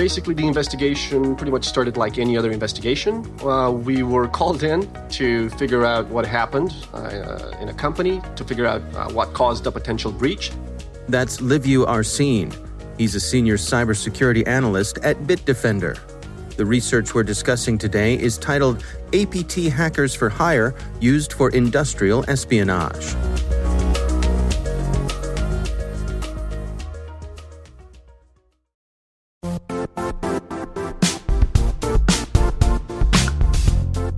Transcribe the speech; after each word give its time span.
Basically, 0.00 0.32
the 0.32 0.46
investigation 0.46 1.36
pretty 1.36 1.52
much 1.52 1.62
started 1.62 1.98
like 1.98 2.16
any 2.16 2.34
other 2.34 2.50
investigation. 2.50 3.14
Uh, 3.42 3.70
we 3.70 4.02
were 4.02 4.26
called 4.26 4.62
in 4.62 4.88
to 5.10 5.50
figure 5.50 5.84
out 5.84 6.06
what 6.06 6.24
happened 6.24 6.74
uh, 6.94 7.52
in 7.60 7.68
a 7.68 7.74
company, 7.74 8.22
to 8.34 8.42
figure 8.42 8.66
out 8.66 8.80
uh, 8.94 9.10
what 9.10 9.34
caused 9.34 9.66
a 9.66 9.70
potential 9.70 10.10
breach. 10.10 10.52
That's 11.10 11.42
Liviu 11.42 11.86
Arsene. 11.86 12.50
He's 12.96 13.14
a 13.14 13.20
senior 13.20 13.58
cybersecurity 13.58 14.48
analyst 14.48 14.96
at 15.02 15.18
Bitdefender. 15.24 15.98
The 16.56 16.64
research 16.64 17.14
we're 17.14 17.22
discussing 17.34 17.76
today 17.76 18.18
is 18.18 18.38
titled 18.38 18.82
APT 19.12 19.54
Hackers 19.80 20.14
for 20.14 20.30
Hire 20.30 20.74
Used 21.00 21.34
for 21.34 21.50
Industrial 21.50 22.24
Espionage. 22.26 23.16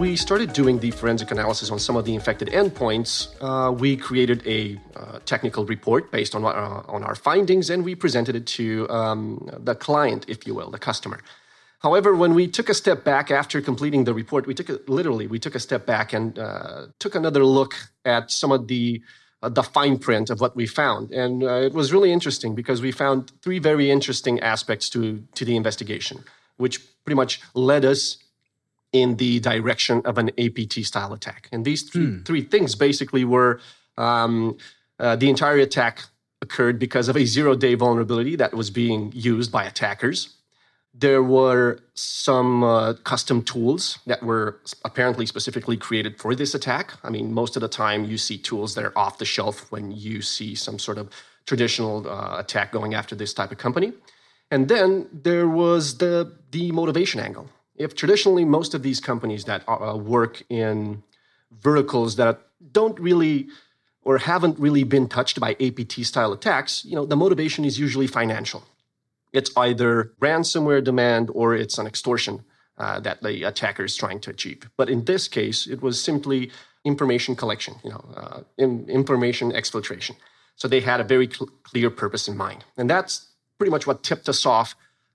we 0.00 0.16
started 0.16 0.54
doing 0.54 0.78
the 0.78 0.90
forensic 0.92 1.30
analysis 1.30 1.70
on 1.70 1.78
some 1.78 1.94
of 1.94 2.06
the 2.06 2.14
infected 2.14 2.48
endpoints, 2.48 3.28
uh, 3.42 3.70
we 3.70 3.98
created 3.98 4.42
a 4.46 4.80
uh, 4.96 5.18
technical 5.26 5.66
report 5.66 6.10
based 6.10 6.34
on, 6.34 6.42
uh, 6.42 6.82
on 6.88 7.04
our 7.04 7.14
findings 7.14 7.68
and 7.68 7.84
we 7.84 7.94
presented 7.94 8.34
it 8.34 8.46
to 8.46 8.88
um, 8.88 9.46
the 9.58 9.74
client, 9.74 10.24
if 10.26 10.46
you 10.46 10.54
will, 10.54 10.70
the 10.70 10.78
customer. 10.78 11.20
However, 11.80 12.16
when 12.16 12.32
we 12.32 12.48
took 12.48 12.70
a 12.70 12.74
step 12.74 13.04
back 13.04 13.30
after 13.30 13.60
completing 13.60 14.04
the 14.04 14.14
report, 14.14 14.46
we 14.46 14.54
took 14.54 14.70
a, 14.70 14.80
literally 14.86 15.26
we 15.26 15.38
took 15.38 15.54
a 15.54 15.60
step 15.60 15.84
back 15.84 16.14
and 16.14 16.38
uh, 16.38 16.86
took 16.98 17.14
another 17.14 17.44
look 17.44 17.74
at 18.06 18.30
some 18.30 18.52
of 18.52 18.68
the 18.68 19.02
uh, 19.42 19.50
the 19.50 19.62
fine 19.62 19.98
print 19.98 20.30
of 20.30 20.40
what 20.40 20.54
we 20.54 20.66
found, 20.66 21.10
and 21.10 21.42
uh, 21.42 21.54
it 21.54 21.72
was 21.72 21.94
really 21.94 22.12
interesting 22.12 22.54
because 22.54 22.82
we 22.82 22.92
found 22.92 23.32
three 23.40 23.58
very 23.58 23.90
interesting 23.90 24.38
aspects 24.40 24.90
to 24.90 25.22
to 25.34 25.46
the 25.46 25.56
investigation, 25.56 26.22
which 26.58 26.80
pretty 27.04 27.16
much 27.16 27.40
led 27.54 27.86
us 27.86 28.18
in 28.92 29.16
the 29.16 29.40
direction 29.40 30.02
of 30.04 30.18
an 30.18 30.30
APT 30.38 30.84
style 30.84 31.12
attack. 31.12 31.48
And 31.52 31.64
these 31.64 31.82
three, 31.82 32.06
hmm. 32.06 32.22
three 32.22 32.42
things 32.42 32.74
basically 32.74 33.24
were 33.24 33.60
um, 33.96 34.56
uh, 34.98 35.16
the 35.16 35.28
entire 35.28 35.58
attack 35.58 36.04
occurred 36.42 36.78
because 36.78 37.08
of 37.08 37.16
a 37.16 37.24
zero 37.24 37.54
day 37.54 37.74
vulnerability 37.74 38.36
that 38.36 38.54
was 38.54 38.70
being 38.70 39.12
used 39.14 39.52
by 39.52 39.64
attackers. 39.64 40.36
There 40.92 41.22
were 41.22 41.78
some 41.94 42.64
uh, 42.64 42.94
custom 43.04 43.42
tools 43.42 44.00
that 44.06 44.24
were 44.24 44.60
apparently 44.84 45.24
specifically 45.24 45.76
created 45.76 46.18
for 46.18 46.34
this 46.34 46.52
attack. 46.52 46.94
I 47.04 47.10
mean, 47.10 47.32
most 47.32 47.54
of 47.56 47.62
the 47.62 47.68
time 47.68 48.04
you 48.04 48.18
see 48.18 48.36
tools 48.36 48.74
that 48.74 48.84
are 48.84 48.98
off 48.98 49.18
the 49.18 49.24
shelf 49.24 49.70
when 49.70 49.92
you 49.92 50.20
see 50.20 50.56
some 50.56 50.80
sort 50.80 50.98
of 50.98 51.10
traditional 51.46 52.08
uh, 52.08 52.38
attack 52.38 52.72
going 52.72 52.94
after 52.94 53.14
this 53.14 53.32
type 53.32 53.52
of 53.52 53.58
company. 53.58 53.92
And 54.50 54.68
then 54.68 55.08
there 55.12 55.48
was 55.48 55.98
the 55.98 56.32
the 56.50 56.72
motivation 56.72 57.20
angle 57.20 57.48
if 57.80 57.94
traditionally 57.94 58.44
most 58.44 58.74
of 58.74 58.82
these 58.82 59.00
companies 59.00 59.46
that 59.46 59.64
uh, 59.66 59.96
work 59.96 60.42
in 60.50 61.02
verticals 61.50 62.16
that 62.16 62.42
don't 62.72 63.00
really 63.00 63.48
or 64.02 64.18
haven't 64.18 64.58
really 64.58 64.84
been 64.84 65.08
touched 65.08 65.40
by 65.40 65.56
APT 65.60 66.04
style 66.04 66.32
attacks, 66.32 66.84
you 66.84 66.94
know, 66.94 67.06
the 67.06 67.16
motivation 67.16 67.64
is 67.64 67.78
usually 67.78 68.06
financial. 68.06 68.62
It's 69.32 69.50
either 69.56 70.12
ransomware 70.20 70.84
demand 70.84 71.30
or 71.32 71.54
it's 71.54 71.78
an 71.78 71.86
extortion 71.86 72.44
uh, 72.76 73.00
that 73.00 73.22
the 73.22 73.44
attacker 73.44 73.84
is 73.84 73.96
trying 73.96 74.20
to 74.20 74.30
achieve. 74.30 74.68
But 74.76 74.90
in 74.90 75.04
this 75.04 75.26
case, 75.26 75.66
it 75.66 75.80
was 75.80 76.02
simply 76.02 76.50
information 76.84 77.34
collection, 77.34 77.74
you 77.82 77.90
know, 77.90 78.04
uh, 78.14 78.40
in, 78.58 78.88
information 78.88 79.52
exfiltration. 79.52 80.16
So 80.56 80.68
they 80.68 80.80
had 80.80 81.00
a 81.00 81.04
very 81.04 81.28
cl- 81.30 81.50
clear 81.62 81.88
purpose 81.90 82.28
in 82.28 82.36
mind, 82.36 82.64
and 82.76 82.88
that's 82.90 83.28
pretty 83.58 83.70
much 83.70 83.86
what 83.86 84.02
tipped 84.02 84.28
us 84.28 84.44
off 84.44 84.74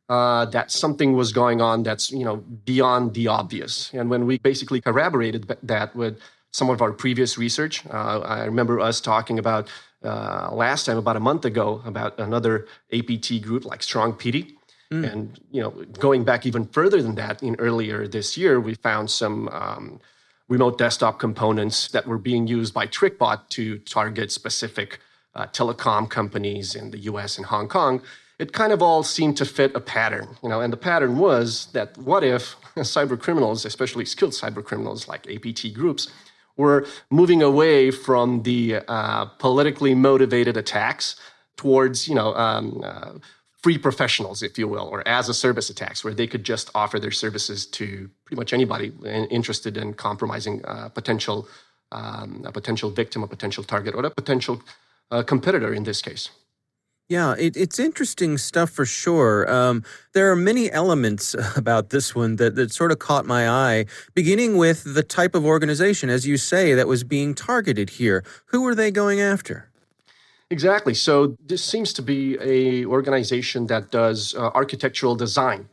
uh, 0.10 0.46
that 0.46 0.72
something 0.72 1.13
was 1.13 1.31
going 1.31 1.62
on 1.62 1.84
that's 1.84 2.12
you 2.12 2.24
know 2.24 2.38
beyond 2.38 3.13
the 3.13 3.28
obvious. 3.28 3.92
And 3.94 4.10
when 4.10 4.25
we 4.25 4.38
basically 4.38 4.81
corroborated 4.81 5.56
that 5.63 5.96
with 5.96 6.19
some 6.52 6.69
of 6.69 6.81
our 6.81 6.92
previous 6.92 7.38
research, 7.38 7.86
uh, 7.88 8.19
I 8.19 8.46
remember 8.46 8.80
us 8.80 9.02
talking 9.02 9.40
about 9.40 9.69
uh, 10.04 10.50
last 10.52 10.86
time 10.86 10.98
about 10.98 11.16
a 11.16 11.19
month 11.19 11.46
ago 11.46 11.81
about 11.86 12.19
another 12.19 12.68
APT 12.94 13.42
group 13.42 13.66
like 13.66 13.81
StrongPity. 13.81 14.54
Mm. 14.92 15.12
And 15.12 15.40
you 15.52 15.62
know, 15.62 15.72
going 16.00 16.24
back 16.24 16.46
even 16.46 16.66
further 16.68 17.02
than 17.02 17.16
that, 17.16 17.42
in 17.42 17.56
earlier 17.56 18.07
this 18.07 18.38
year, 18.38 18.60
we 18.60 18.75
found 18.75 19.10
some 19.10 19.50
um, 19.50 20.00
remote 20.48 20.78
desktop 20.78 21.19
components 21.19 21.88
that 21.90 22.06
were 22.06 22.19
being 22.19 22.46
used 22.46 22.74
by 22.74 22.86
TrickBot 22.86 23.50
to 23.50 23.80
target 23.80 24.31
specific 24.31 25.00
uh, 25.34 25.48
telecom 25.48 26.10
companies 26.10 26.75
in 26.75 26.92
the 26.92 27.00
US 27.00 27.38
and 27.38 27.48
Hong 27.48 27.68
Kong, 27.68 28.02
it 28.39 28.51
kind 28.53 28.73
of 28.73 28.81
all 28.81 29.03
seemed 29.03 29.37
to 29.37 29.45
fit 29.45 29.75
a 29.75 29.79
pattern, 29.79 30.27
you 30.43 30.49
know, 30.49 30.61
and 30.61 30.71
the 30.71 30.77
pattern 30.77 31.17
was 31.17 31.67
that 31.73 31.97
what 31.97 32.23
if 32.23 32.55
cyber 32.77 33.19
criminals, 33.19 33.65
especially 33.65 34.05
skilled 34.05 34.33
cyber 34.33 34.63
criminals 34.63 35.07
like 35.07 35.27
APT 35.29 35.73
groups, 35.73 36.11
were 36.57 36.85
moving 37.09 37.41
away 37.41 37.91
from 37.91 38.43
the 38.43 38.81
uh, 38.87 39.25
politically 39.25 39.93
motivated 39.93 40.55
attacks 40.57 41.15
towards, 41.57 42.07
you 42.07 42.15
know, 42.15 42.33
um, 42.35 42.81
uh, 42.83 43.11
free 43.61 43.77
professionals, 43.77 44.43
if 44.43 44.57
you 44.59 44.67
will, 44.67 44.87
or 44.87 45.05
as 45.07 45.27
a 45.27 45.33
service 45.33 45.69
attacks, 45.69 46.03
where 46.03 46.13
they 46.13 46.27
could 46.27 46.43
just 46.43 46.69
offer 46.75 46.99
their 46.99 47.11
services 47.11 47.65
to 47.65 48.09
pretty 48.23 48.39
much 48.39 48.53
anybody 48.53 48.93
interested 49.31 49.75
in 49.75 49.93
compromising 49.93 50.63
uh, 50.65 50.87
potential 50.89 51.47
um, 51.91 52.43
a 52.45 52.51
potential 52.51 52.89
victim, 52.89 53.23
a 53.23 53.27
potential 53.27 53.63
target, 53.63 53.95
or 53.95 54.05
a 54.05 54.09
potential 54.09 54.61
uh, 55.11 55.23
competitor 55.23 55.73
in 55.73 55.83
this 55.83 56.01
case. 56.01 56.29
Yeah, 57.07 57.36
it, 57.38 57.56
it's 57.56 57.78
interesting 57.78 58.38
stuff 58.40 58.72
for 58.72 58.86
sure. 58.86 59.50
Um, 59.52 59.84
there 60.13 60.31
are 60.31 60.36
many 60.36 60.72
elements 60.72 61.36
about 61.56 61.90
this 61.92 62.16
one 62.16 62.38
that, 62.38 62.56
that 62.56 62.72
sort 62.72 62.92
of 62.92 63.00
caught 63.00 63.25
my 63.25 63.48
eye, 63.48 63.86
beginning 64.16 64.57
with 64.57 64.96
the 64.96 65.04
type 65.04 65.36
of 65.36 65.46
organization, 65.46 66.10
as 66.10 66.25
you 66.25 66.38
say, 66.38 66.74
that 66.74 66.88
was 66.88 67.04
being 67.04 67.36
targeted 67.36 67.92
here. 67.92 68.24
Who 68.48 68.63
were 68.63 68.74
they 68.74 68.90
going 68.90 69.22
after? 69.22 69.69
Exactly. 70.50 70.94
So 70.94 71.38
this 71.46 71.63
seems 71.63 71.94
to 71.94 72.02
be 72.02 72.38
a 72.42 72.86
organization 72.86 73.68
that 73.68 73.92
does 73.92 74.36
uh, 74.36 74.50
architectural 74.54 75.16
design. 75.16 75.69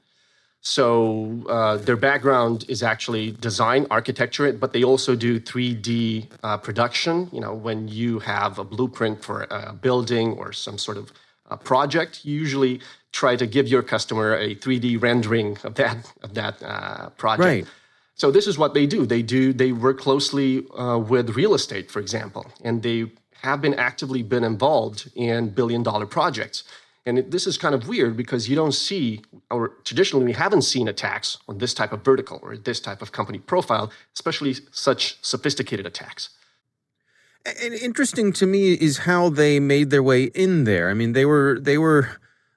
So 0.63 1.45
uh, 1.49 1.79
their 1.79 1.97
background 1.97 2.65
is 2.69 2.83
actually 2.85 3.33
design, 3.33 3.87
architecture, 3.91 4.53
but 4.53 4.73
they 4.73 4.85
also 4.85 5.17
do 5.17 5.41
3D 5.41 6.29
uh, 6.43 6.57
production. 6.59 7.29
You 7.33 7.41
know, 7.41 7.53
when 7.53 7.89
you 7.89 8.21
have 8.21 8.61
a 8.61 8.65
blueprint 8.65 9.25
for 9.25 9.47
a 9.51 9.73
building 9.73 10.35
or 10.35 10.53
some 10.53 10.79
sort 10.79 10.99
of 10.99 11.13
project, 11.57 12.25
you 12.25 12.39
usually 12.39 12.81
try 13.13 13.37
to 13.37 13.47
give 13.47 13.69
your 13.69 13.83
customer 13.83 14.35
a 14.37 14.55
3D 14.55 15.01
rendering 15.01 15.59
of 15.65 15.75
that 15.75 16.13
of 16.23 16.35
that 16.35 16.63
uh, 16.63 17.11
project. 17.11 17.45
Right. 17.45 17.67
So 18.15 18.31
this 18.31 18.47
is 18.47 18.59
what 18.59 18.75
they 18.75 18.87
do. 18.87 19.07
They 19.07 19.23
do 19.23 19.53
they 19.53 19.73
work 19.73 19.99
closely 19.99 20.67
uh, 20.77 20.99
with 20.99 21.31
real 21.31 21.55
estate, 21.55 21.91
for 21.91 22.01
example, 22.01 22.47
and 22.65 22.83
they 22.83 23.11
have 23.43 23.61
been 23.61 23.75
actively 23.75 24.23
been 24.23 24.45
involved 24.45 25.11
in 25.15 25.51
billion 25.51 25.83
dollar 25.83 26.07
projects. 26.07 26.65
And 27.05 27.19
it, 27.19 27.31
this 27.33 27.47
is 27.49 27.59
kind 27.59 27.75
of 27.75 27.89
weird 27.89 28.17
because 28.17 28.49
you 28.49 28.55
don't 28.55 28.73
see, 28.73 29.23
or 29.51 29.71
traditionally 29.83 30.25
we 30.25 30.33
haven't 30.35 30.63
seen 30.63 30.87
attacks 30.87 31.39
on 31.49 31.59
this 31.59 31.75
type 31.75 31.93
of 31.93 32.05
vertical 32.05 32.39
or 32.43 32.57
this 32.57 32.79
type 32.79 33.03
of 33.03 33.11
company 33.11 33.41
profile, 33.41 33.91
especially 34.15 34.55
such 34.71 35.19
sophisticated 35.21 35.85
attacks. 35.85 36.29
And 37.45 37.75
interesting 37.75 38.33
to 38.35 38.47
me 38.47 38.75
is 38.75 38.99
how 38.99 39.29
they 39.29 39.59
made 39.59 39.91
their 39.91 40.03
way 40.03 40.25
in 40.25 40.65
there. 40.65 40.91
I 40.91 40.95
mean, 40.95 41.13
they 41.13 41.25
were 41.25 41.59
they 41.61 41.79
were 41.79 42.09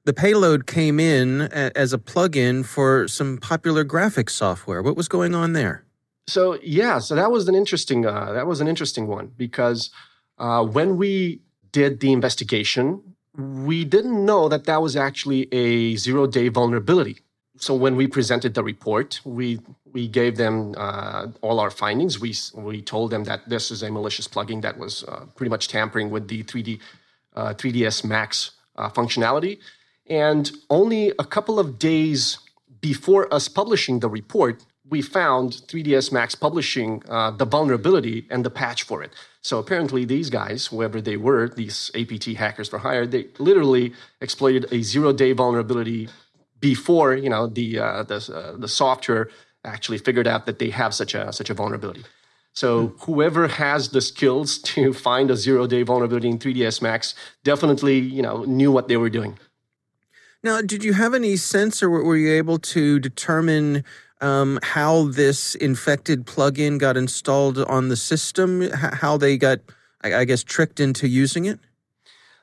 the 0.05 0.13
payload 0.13 0.67
came 0.67 0.99
in 0.99 1.41
as 1.41 1.91
a 1.91 1.97
plug-in 1.97 2.63
for 2.63 3.07
some 3.07 3.37
popular 3.37 3.83
graphics 3.83 4.31
software. 4.31 4.81
What 4.83 4.95
was 4.95 5.07
going 5.07 5.33
on 5.33 5.53
there? 5.53 5.83
So 6.27 6.59
yeah, 6.63 6.99
so 6.99 7.15
that 7.15 7.31
was 7.31 7.47
an 7.47 7.55
interesting 7.55 8.05
uh, 8.05 8.31
that 8.33 8.47
was 8.47 8.61
an 8.61 8.67
interesting 8.67 9.07
one 9.07 9.31
because 9.37 9.89
uh, 10.37 10.63
when 10.63 10.97
we 10.97 11.41
did 11.71 11.99
the 11.99 12.11
investigation, 12.11 13.15
we 13.35 13.85
didn't 13.85 14.23
know 14.23 14.47
that 14.49 14.65
that 14.65 14.81
was 14.81 14.95
actually 14.95 15.47
a 15.53 15.95
zero 15.95 16.27
day 16.27 16.47
vulnerability. 16.47 17.17
So 17.57 17.73
when 17.73 17.95
we 17.95 18.07
presented 18.07 18.53
the 18.53 18.63
report, 18.63 19.21
we 19.23 19.59
we 19.95 20.09
gave 20.09 20.36
them 20.36 20.75
uh, 20.77 21.27
all 21.42 21.57
our 21.63 21.71
findings. 21.71 22.19
We 22.19 22.31
we 22.53 22.81
told 22.81 23.07
them 23.13 23.24
that 23.30 23.39
this 23.53 23.65
is 23.71 23.81
a 23.81 23.89
malicious 23.97 24.27
plugin 24.27 24.62
that 24.65 24.77
was 24.77 24.94
uh, 25.06 25.24
pretty 25.36 25.51
much 25.56 25.69
tampering 25.69 26.07
with 26.15 26.27
the 26.27 26.44
3D 26.44 26.71
3ds 27.62 27.95
uh, 28.03 28.07
Max 28.13 28.51
uh, 28.75 28.89
functionality. 28.89 29.56
And 30.07 30.44
only 30.69 31.03
a 31.25 31.27
couple 31.36 31.57
of 31.63 31.68
days 31.80 32.19
before 32.81 33.24
us 33.33 33.45
publishing 33.47 33.95
the 34.01 34.09
report, 34.19 34.56
we 34.94 35.01
found 35.01 35.47
3ds 35.71 36.12
Max 36.12 36.36
publishing 36.36 36.91
uh, 37.09 37.31
the 37.41 37.48
vulnerability 37.56 38.27
and 38.30 38.45
the 38.48 38.53
patch 38.62 38.83
for 38.83 39.01
it. 39.01 39.12
So 39.41 39.53
apparently, 39.63 40.03
these 40.06 40.30
guys, 40.30 40.59
whoever 40.71 41.00
they 41.01 41.18
were, 41.27 41.44
these 41.62 41.77
APT 42.00 42.25
hackers 42.44 42.68
for 42.69 42.80
hire, 42.80 43.06
they 43.07 43.24
literally 43.39 43.94
exploited 44.19 44.63
a 44.77 44.81
zero-day 44.81 45.31
vulnerability 45.31 46.09
before 46.59 47.09
you 47.25 47.30
know 47.33 47.45
the 47.48 47.68
uh, 47.88 48.03
the, 48.12 48.19
uh, 48.39 48.57
the 48.63 48.71
software 48.81 49.25
actually 49.65 49.97
figured 49.97 50.27
out 50.27 50.45
that 50.45 50.59
they 50.59 50.69
have 50.69 50.94
such 50.94 51.13
a 51.15 51.31
such 51.33 51.50
a 51.50 51.53
vulnerability. 51.53 52.03
So 52.53 52.88
hmm. 52.88 52.97
whoever 53.03 53.47
has 53.47 53.89
the 53.89 54.01
skills 54.01 54.57
to 54.59 54.94
find 54.94 55.29
a 55.29 55.35
zero-day 55.35 55.83
vulnerability 55.83 56.29
in 56.29 56.39
3ds 56.39 56.81
Max 56.81 57.13
definitely 57.44 58.00
you 58.00 58.21
know 58.21 58.44
knew 58.44 58.71
what 58.71 58.88
they 58.88 58.97
were 58.97 59.09
doing. 59.09 59.38
Now, 60.44 60.62
did 60.62 60.83
you 60.83 60.94
have 60.94 61.15
any 61.15 61.38
sense, 61.38 61.81
or 61.81 61.89
were 61.89 62.17
you 62.17 62.31
able 62.31 62.59
to 62.59 63.00
determine? 63.00 63.83
um, 64.21 64.59
how 64.63 65.06
this 65.06 65.56
infected 65.56 66.25
plugin 66.25 66.79
got 66.79 66.97
installed 66.97 67.59
on 67.59 67.89
the 67.89 67.95
system, 67.95 68.69
how 68.71 69.17
they 69.17 69.38
got, 69.38 69.59
I, 70.03 70.15
I 70.15 70.25
guess, 70.25 70.44
tricked 70.44 70.79
into 70.79 71.07
using 71.07 71.45
it? 71.45 71.59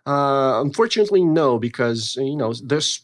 Uh, 0.06 0.60
unfortunately, 0.64 1.24
no, 1.24 1.58
because 1.58 2.16
you 2.16 2.36
know 2.36 2.52
this 2.52 3.02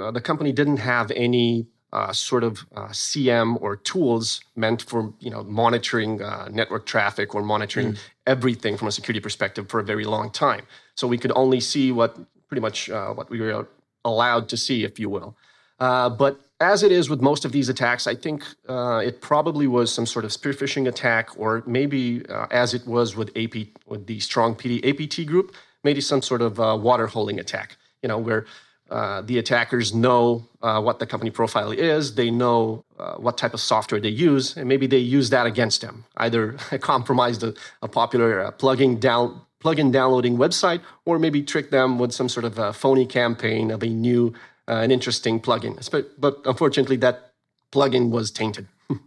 uh, 0.00 0.10
the 0.10 0.20
company 0.20 0.52
didn't 0.52 0.78
have 0.78 1.10
any 1.12 1.66
uh, 1.92 2.12
sort 2.12 2.44
of 2.44 2.66
uh, 2.76 2.92
SIEM 2.92 3.58
or 3.60 3.76
tools 3.76 4.40
meant 4.56 4.82
for 4.82 5.12
you 5.20 5.30
know 5.30 5.42
monitoring 5.44 6.22
uh, 6.22 6.48
network 6.50 6.86
traffic 6.86 7.34
or 7.34 7.42
monitoring 7.42 7.92
mm. 7.92 7.98
everything 8.26 8.76
from 8.76 8.88
a 8.88 8.92
security 8.92 9.20
perspective 9.20 9.68
for 9.68 9.80
a 9.80 9.84
very 9.84 10.04
long 10.04 10.30
time. 10.30 10.62
So 10.94 11.06
we 11.06 11.18
could 11.18 11.32
only 11.34 11.60
see 11.60 11.92
what 11.92 12.16
pretty 12.48 12.60
much 12.60 12.90
uh, 12.90 13.12
what 13.12 13.30
we 13.30 13.40
were 13.40 13.66
allowed 14.04 14.48
to 14.48 14.56
see, 14.56 14.84
if 14.84 14.98
you 14.98 15.08
will. 15.08 15.36
but 15.78 16.40
as 16.60 16.82
it 16.82 16.92
is 16.92 17.08
with 17.08 17.22
most 17.22 17.44
of 17.44 17.52
these 17.52 17.68
attacks, 17.70 18.06
I 18.06 18.14
think 18.14 18.44
uh, 18.68 19.00
it 19.02 19.22
probably 19.22 19.66
was 19.66 19.90
some 19.92 20.04
sort 20.04 20.26
of 20.26 20.32
spear 20.32 20.52
phishing 20.52 20.86
attack, 20.86 21.30
or 21.38 21.62
maybe 21.66 22.24
uh, 22.28 22.46
as 22.50 22.74
it 22.74 22.86
was 22.86 23.16
with 23.16 23.30
AP 23.34 23.68
with 23.86 24.06
the 24.06 24.18
StrongPity 24.18 24.78
APT 24.84 25.26
group, 25.26 25.54
maybe 25.82 26.02
some 26.02 26.20
sort 26.20 26.42
of 26.42 26.60
uh, 26.60 26.78
water 26.80 27.06
holing 27.06 27.40
attack. 27.40 27.76
You 28.02 28.08
know, 28.08 28.18
where 28.18 28.46
uh, 28.90 29.22
the 29.22 29.38
attackers 29.38 29.94
know 29.94 30.44
uh, 30.62 30.80
what 30.80 30.98
the 30.98 31.06
company 31.06 31.30
profile 31.30 31.70
is, 31.70 32.16
they 32.16 32.30
know 32.30 32.84
uh, 32.98 33.14
what 33.14 33.38
type 33.38 33.54
of 33.54 33.60
software 33.60 34.00
they 34.00 34.08
use, 34.08 34.56
and 34.56 34.68
maybe 34.68 34.86
they 34.86 34.98
use 34.98 35.30
that 35.30 35.46
against 35.46 35.80
them. 35.80 36.04
Either 36.16 36.52
compromise 36.80 37.42
a, 37.42 37.54
a 37.82 37.88
popular 37.88 38.52
plugin 38.58 38.98
down 38.98 39.40
plugin 39.62 39.92
downloading 39.92 40.38
website, 40.38 40.80
or 41.04 41.18
maybe 41.18 41.42
trick 41.42 41.70
them 41.70 41.98
with 41.98 42.12
some 42.12 42.28
sort 42.28 42.44
of 42.44 42.58
a 42.58 42.72
phony 42.72 43.06
campaign 43.06 43.70
of 43.70 43.82
a 43.82 43.88
new 43.88 44.32
uh, 44.68 44.76
an 44.76 44.90
interesting 44.90 45.40
plugin. 45.40 45.74
But 46.18 46.38
unfortunately, 46.44 46.96
that 46.98 47.32
plugin 47.72 48.10
was 48.10 48.30
tainted. 48.30 48.66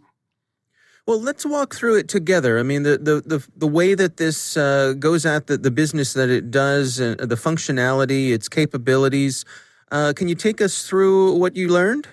Well, 1.06 1.20
let's 1.20 1.44
walk 1.44 1.74
through 1.74 1.96
it 1.96 2.08
together. 2.08 2.58
I 2.58 2.62
mean, 2.62 2.82
the 2.82 2.96
the 2.96 3.20
the, 3.20 3.46
the 3.54 3.66
way 3.66 3.94
that 3.94 4.16
this 4.16 4.56
uh, 4.56 4.94
goes 4.98 5.26
at 5.26 5.48
the, 5.48 5.58
the 5.58 5.70
business 5.70 6.14
that 6.14 6.30
it 6.30 6.50
does, 6.50 6.98
uh, 6.98 7.16
the 7.18 7.34
functionality, 7.34 8.30
its 8.30 8.48
capabilities. 8.48 9.44
Uh, 9.90 10.12
can 10.14 10.28
you 10.28 10.34
take 10.34 10.60
us 10.60 10.86
through 10.86 11.36
what 11.36 11.56
you 11.56 11.68
learned? 11.68 12.08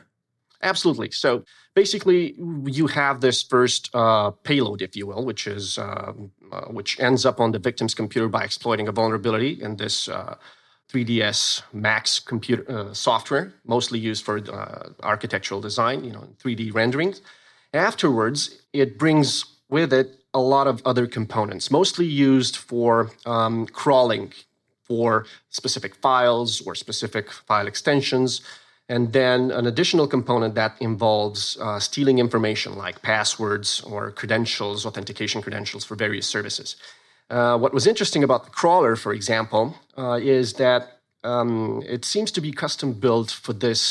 Absolutely. 0.63 1.09
So 1.11 1.43
basically, 1.75 2.35
you 2.65 2.87
have 2.87 3.21
this 3.21 3.41
first 3.41 3.89
uh, 3.93 4.31
payload, 4.43 4.81
if 4.81 4.95
you 4.95 5.07
will, 5.07 5.25
which 5.25 5.47
is 5.47 5.77
um, 5.77 6.31
uh, 6.51 6.65
which 6.65 6.99
ends 6.99 7.25
up 7.25 7.39
on 7.39 7.51
the 7.51 7.59
victim's 7.59 7.95
computer 7.95 8.27
by 8.27 8.43
exploiting 8.43 8.87
a 8.87 8.91
vulnerability 8.91 9.61
in 9.61 9.77
this 9.77 10.07
3ds 10.91 11.63
Max 11.73 12.19
computer 12.19 12.69
uh, 12.69 12.93
software, 12.93 13.53
mostly 13.65 13.99
used 13.99 14.25
for 14.25 14.37
uh, 14.37 14.89
architectural 15.03 15.61
design, 15.61 16.03
you 16.03 16.11
know, 16.11 16.27
3D 16.43 16.73
renderings. 16.73 17.21
Afterwards, 17.73 18.61
it 18.73 18.97
brings 18.97 19.45
with 19.69 19.93
it 19.93 20.19
a 20.33 20.39
lot 20.39 20.67
of 20.67 20.81
other 20.85 21.07
components, 21.07 21.71
mostly 21.71 22.05
used 22.05 22.57
for 22.57 23.11
um, 23.25 23.65
crawling 23.67 24.33
for 24.91 25.25
specific 25.61 25.93
files 26.05 26.49
or 26.65 26.73
specific 26.85 27.25
file 27.49 27.67
extensions. 27.73 28.41
And 28.93 29.03
then 29.19 29.39
an 29.59 29.65
additional 29.71 30.07
component 30.15 30.53
that 30.55 30.73
involves 30.89 31.41
uh, 31.65 31.79
stealing 31.79 32.17
information 32.19 32.71
like 32.85 32.95
passwords 33.01 33.69
or 33.91 34.01
credentials, 34.21 34.85
authentication 34.85 35.39
credentials 35.41 35.83
for 35.85 35.95
various 36.05 36.27
services. 36.35 36.69
Uh, 37.29 37.57
what 37.63 37.73
was 37.73 37.85
interesting 37.87 38.23
about 38.27 38.41
the 38.43 38.51
crawler, 38.59 38.97
for 38.97 39.13
example, 39.19 39.63
uh, 39.97 40.19
is 40.39 40.47
that 40.65 40.81
um, 41.23 41.81
it 41.95 42.03
seems 42.03 42.29
to 42.31 42.41
be 42.41 42.51
custom 42.51 42.89
built 43.05 43.31
for 43.45 43.53
this 43.53 43.81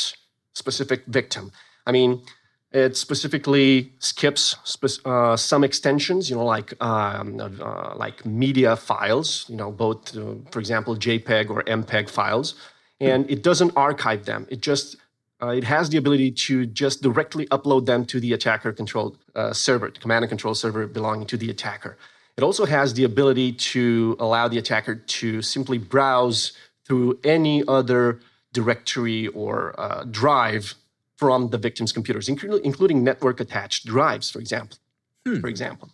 specific 0.53 1.01
victim. 1.19 1.51
I 1.87 1.91
mean, 1.97 2.21
it 2.71 2.95
specifically 2.95 3.91
skips 3.99 4.55
spe- 4.63 5.05
uh, 5.05 5.35
some 5.35 5.63
extensions, 5.63 6.29
you 6.29 6.35
know, 6.35 6.45
like 6.45 6.73
um, 6.81 7.39
uh, 7.39 7.95
like 7.95 8.25
media 8.25 8.75
files, 8.75 9.45
you 9.49 9.57
know, 9.57 9.71
both, 9.71 10.15
uh, 10.15 10.35
for 10.51 10.59
example, 10.59 10.95
JPEG 10.95 11.49
or 11.49 11.63
MPEG 11.63 12.09
files, 12.09 12.55
and 12.99 13.29
it 13.29 13.43
doesn't 13.43 13.71
archive 13.75 14.25
them. 14.25 14.47
It 14.49 14.61
just 14.61 14.95
uh, 15.41 15.47
it 15.47 15.63
has 15.63 15.89
the 15.89 15.97
ability 15.97 16.31
to 16.31 16.65
just 16.65 17.01
directly 17.01 17.45
upload 17.47 17.85
them 17.85 18.05
to 18.05 18.19
the 18.19 18.31
attacker 18.33 18.71
controlled 18.71 19.17
uh, 19.35 19.51
server, 19.51 19.89
the 19.89 19.99
command 19.99 20.23
and 20.23 20.29
control 20.29 20.53
server 20.53 20.87
belonging 20.87 21.27
to 21.27 21.37
the 21.37 21.49
attacker. 21.49 21.97
It 22.37 22.41
It 22.41 22.43
also 22.43 22.65
has 22.65 22.93
the 22.93 23.03
ability 23.03 23.53
to 23.73 24.15
allow 24.19 24.47
the 24.47 24.57
attacker 24.57 24.95
to 24.95 25.41
simply 25.41 25.77
browse 25.77 26.53
through 26.87 27.19
any 27.23 27.63
other 27.67 28.19
directory 28.53 29.27
or 29.27 29.79
uh, 29.79 30.03
drive 30.05 30.75
from 31.21 31.49
the 31.49 31.59
victim's 31.67 31.91
computers, 31.97 32.27
including 32.71 33.03
network 33.03 33.39
attached 33.39 33.85
drives, 33.85 34.27
for 34.33 34.39
example. 34.39 34.77
Hmm. 35.27 35.39
For 35.39 35.49
example. 35.55 35.87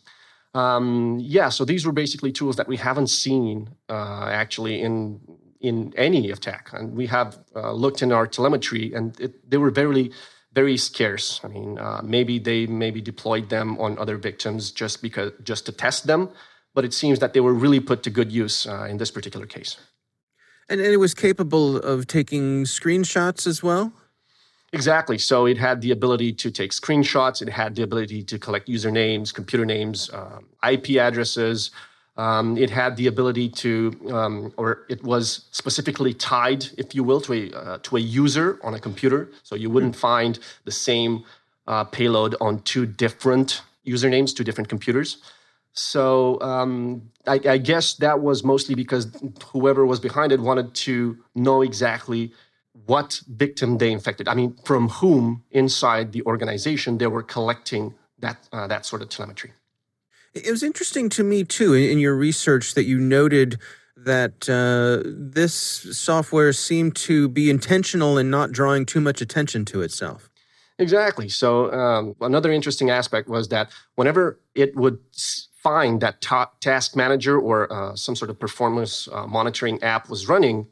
Um, 0.54 1.18
yeah, 1.38 1.50
so 1.50 1.66
these 1.66 1.86
were 1.86 1.92
basically 2.04 2.32
tools 2.32 2.56
that 2.56 2.68
we 2.74 2.78
haven't 2.78 3.12
seen 3.26 3.70
uh, 3.90 4.42
actually 4.42 4.76
in 4.88 5.20
in 5.60 5.76
any 5.98 6.32
attack, 6.32 6.70
and 6.78 6.96
we 6.96 7.08
have 7.08 7.30
uh, 7.56 7.74
looked 7.84 8.02
in 8.06 8.12
our 8.18 8.28
telemetry, 8.38 8.94
and 8.98 9.20
it, 9.20 9.32
they 9.52 9.58
were 9.58 9.74
very 9.84 10.06
very 10.54 10.78
scarce. 10.78 11.42
I 11.46 11.48
mean, 11.56 11.78
uh, 11.78 12.02
maybe 12.16 12.40
they 12.40 12.60
maybe 12.86 13.02
deployed 13.02 13.50
them 13.50 13.78
on 13.86 13.90
other 14.04 14.18
victims 14.30 14.72
just 14.82 15.02
because 15.02 15.32
just 15.52 15.66
to 15.66 15.72
test 15.86 16.08
them, 16.12 16.30
but 16.76 16.86
it 16.86 16.94
seems 16.94 17.20
that 17.20 17.32
they 17.34 17.42
were 17.48 17.58
really 17.64 17.82
put 17.90 18.00
to 18.04 18.10
good 18.20 18.32
use 18.44 18.58
uh, 18.74 18.92
in 18.92 18.98
this 18.98 19.12
particular 19.12 19.48
case. 19.58 19.72
And, 20.70 20.80
and 20.80 20.92
it 20.94 21.02
was 21.06 21.14
capable 21.14 21.68
of 21.92 22.08
taking 22.08 22.66
screenshots 22.66 23.46
as 23.46 23.62
well? 23.62 23.92
Exactly. 24.74 25.18
So 25.18 25.46
it 25.46 25.58
had 25.58 25.82
the 25.82 25.92
ability 25.92 26.34
to 26.34 26.52
take 26.52 26.72
screenshots. 26.72 27.42
It 27.42 27.50
had 27.50 27.76
the 27.76 27.84
ability 27.84 28.24
to 28.24 28.38
collect 28.38 28.68
usernames, 28.68 29.34
computer 29.34 29.66
names, 29.66 30.10
um, 30.14 30.46
IP 30.70 30.98
addresses. 30.98 31.72
Um, 32.18 32.58
it 32.58 32.70
had 32.70 32.98
the 32.98 33.08
ability 33.08 33.50
to, 33.50 33.96
um, 34.12 34.54
or 34.58 34.86
it 34.90 35.04
was 35.04 35.46
specifically 35.52 36.14
tied, 36.14 36.66
if 36.78 36.96
you 36.96 37.04
will, 37.04 37.22
to 37.22 37.34
a 37.34 37.52
uh, 37.54 37.78
to 37.84 37.96
a 37.96 38.00
user 38.00 38.60
on 38.64 38.74
a 38.74 38.80
computer. 38.80 39.30
So 39.44 39.56
you 39.56 39.70
wouldn't 39.70 39.96
mm. 39.96 40.00
find 40.00 40.40
the 40.66 40.72
same 40.72 41.24
uh, 41.68 41.84
payload 41.84 42.36
on 42.42 42.60
two 42.62 42.86
different 42.86 43.62
usernames, 43.86 44.36
two 44.36 44.44
different 44.44 44.68
computers. 44.68 45.18
So 45.74 46.42
um, 46.42 47.04
I, 47.28 47.40
I, 47.48 47.58
guess 47.60 47.94
that 47.96 48.20
was 48.20 48.44
mostly 48.44 48.74
because 48.74 49.12
whoever 49.46 49.86
was 49.86 50.00
behind 50.00 50.32
it 50.32 50.40
wanted 50.40 50.74
to 50.74 51.16
know 51.36 51.62
exactly 51.62 52.34
what 52.86 53.22
victim 53.28 53.78
they 53.78 53.92
infected. 53.92 54.28
I 54.28 54.34
mean, 54.34 54.56
from 54.64 54.90
whom 54.90 55.44
inside 55.52 56.12
the 56.12 56.24
organization 56.24 56.98
they 56.98 57.08
were 57.08 57.24
collecting 57.24 57.96
that 58.20 58.48
uh, 58.52 58.68
that 58.68 58.86
sort 58.86 59.02
of 59.02 59.10
telemetry. 59.10 59.54
It 60.34 60.52
was 60.52 60.64
interesting 60.64 61.10
to 61.10 61.24
me 61.24 61.44
too 61.44 61.74
in 61.74 62.00
your 62.00 62.16
research 62.16 62.76
that 62.76 62.84
you 62.86 63.00
noted 63.00 63.60
that 63.96 64.48
uh, 64.48 65.04
this 65.06 65.54
software 65.54 66.54
seemed 66.54 66.96
to 66.96 67.28
be 67.28 67.50
intentional 67.50 68.18
in 68.18 68.30
not 68.30 68.52
drawing 68.52 68.86
too 68.86 69.02
much 69.02 69.22
attention 69.22 69.66
to 69.66 69.82
itself. 69.82 70.30
Exactly. 70.80 71.28
So 71.28 71.72
um, 71.74 72.16
another 72.22 72.52
interesting 72.52 72.92
aspect 72.92 73.28
was 73.28 73.48
that 73.50 73.72
whenever 73.96 74.40
it 74.54 74.76
would 74.76 75.00
find 75.56 76.00
that 76.02 76.22
ta- 76.22 76.52
task 76.62 76.96
manager 76.96 77.40
or 77.40 77.72
uh, 77.74 77.96
some 77.96 78.16
sort 78.16 78.30
of 78.30 78.40
performance 78.40 79.08
uh, 79.12 79.26
monitoring 79.26 79.82
app 79.82 80.08
was 80.10 80.30
running, 80.30 80.68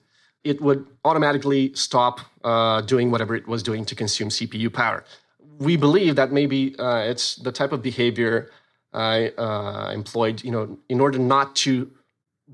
it 0.45 0.61
would 0.61 0.85
automatically 1.03 1.73
stop 1.73 2.21
uh, 2.43 2.79
doing 2.81 3.11
whatever 3.11 3.35
it 3.35 3.47
was 3.47 3.63
doing 3.63 3.83
to 3.85 3.95
consume 3.95 4.29
CPU 4.29 4.71
power. 4.71 5.03
We 5.57 5.75
believe 5.75 6.15
that 6.15 6.31
maybe 6.31 6.77
uh, 6.77 6.99
it's 6.99 7.35
the 7.37 7.51
type 7.51 7.71
of 7.71 7.81
behavior 7.81 8.51
I 8.93 9.29
uh, 9.37 9.91
employed, 9.91 10.43
you 10.43 10.51
know, 10.51 10.77
in 10.87 11.01
order 11.01 11.17
not 11.17 11.55
to 11.57 11.91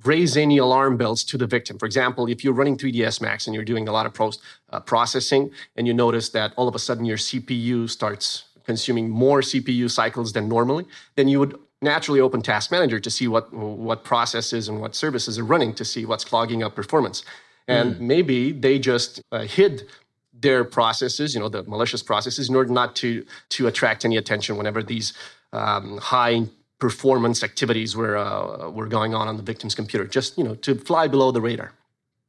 raise 0.05 0.37
any 0.37 0.57
alarm 0.57 0.97
bells 0.97 1.23
to 1.25 1.37
the 1.37 1.45
victim. 1.45 1.77
For 1.77 1.85
example, 1.85 2.27
if 2.27 2.43
you're 2.43 2.53
running 2.53 2.77
3ds 2.77 3.21
Max 3.21 3.45
and 3.45 3.53
you're 3.53 3.65
doing 3.65 3.87
a 3.87 3.91
lot 3.91 4.05
of 4.05 4.35
uh, 4.69 4.79
processing, 4.79 5.51
and 5.75 5.85
you 5.85 5.93
notice 5.93 6.29
that 6.29 6.53
all 6.55 6.67
of 6.67 6.75
a 6.75 6.79
sudden 6.79 7.03
your 7.05 7.17
CPU 7.17 7.89
starts 7.89 8.45
consuming 8.63 9.09
more 9.09 9.41
CPU 9.41 9.91
cycles 9.91 10.31
than 10.33 10.47
normally, 10.47 10.85
then 11.15 11.27
you 11.27 11.39
would 11.39 11.59
naturally 11.81 12.21
open 12.21 12.41
Task 12.41 12.71
Manager 12.71 12.99
to 12.99 13.09
see 13.09 13.27
what 13.27 13.51
what 13.53 14.03
processes 14.03 14.69
and 14.69 14.79
what 14.79 14.95
services 14.95 15.39
are 15.39 15.43
running 15.43 15.73
to 15.73 15.83
see 15.83 16.05
what's 16.05 16.23
clogging 16.23 16.63
up 16.63 16.75
performance. 16.75 17.23
And 17.67 17.95
mm. 17.95 17.99
maybe 17.99 18.51
they 18.51 18.79
just 18.79 19.21
uh, 19.31 19.41
hid 19.41 19.87
their 20.33 20.63
processes, 20.63 21.33
you 21.33 21.39
know, 21.39 21.49
the 21.49 21.63
malicious 21.63 22.01
processes, 22.01 22.49
in 22.49 22.55
order 22.55 22.71
not 22.71 22.95
to 22.97 23.25
to 23.49 23.67
attract 23.67 24.05
any 24.05 24.17
attention 24.17 24.57
whenever 24.57 24.81
these 24.83 25.13
um, 25.53 25.97
high 25.97 26.47
performance 26.79 27.43
activities 27.43 27.95
were 27.95 28.17
uh, 28.17 28.69
were 28.69 28.87
going 28.87 29.13
on 29.13 29.27
on 29.27 29.37
the 29.37 29.43
victim's 29.43 29.75
computer. 29.75 30.05
Just 30.05 30.37
you 30.37 30.43
know, 30.43 30.55
to 30.55 30.75
fly 30.75 31.07
below 31.07 31.31
the 31.31 31.41
radar. 31.41 31.73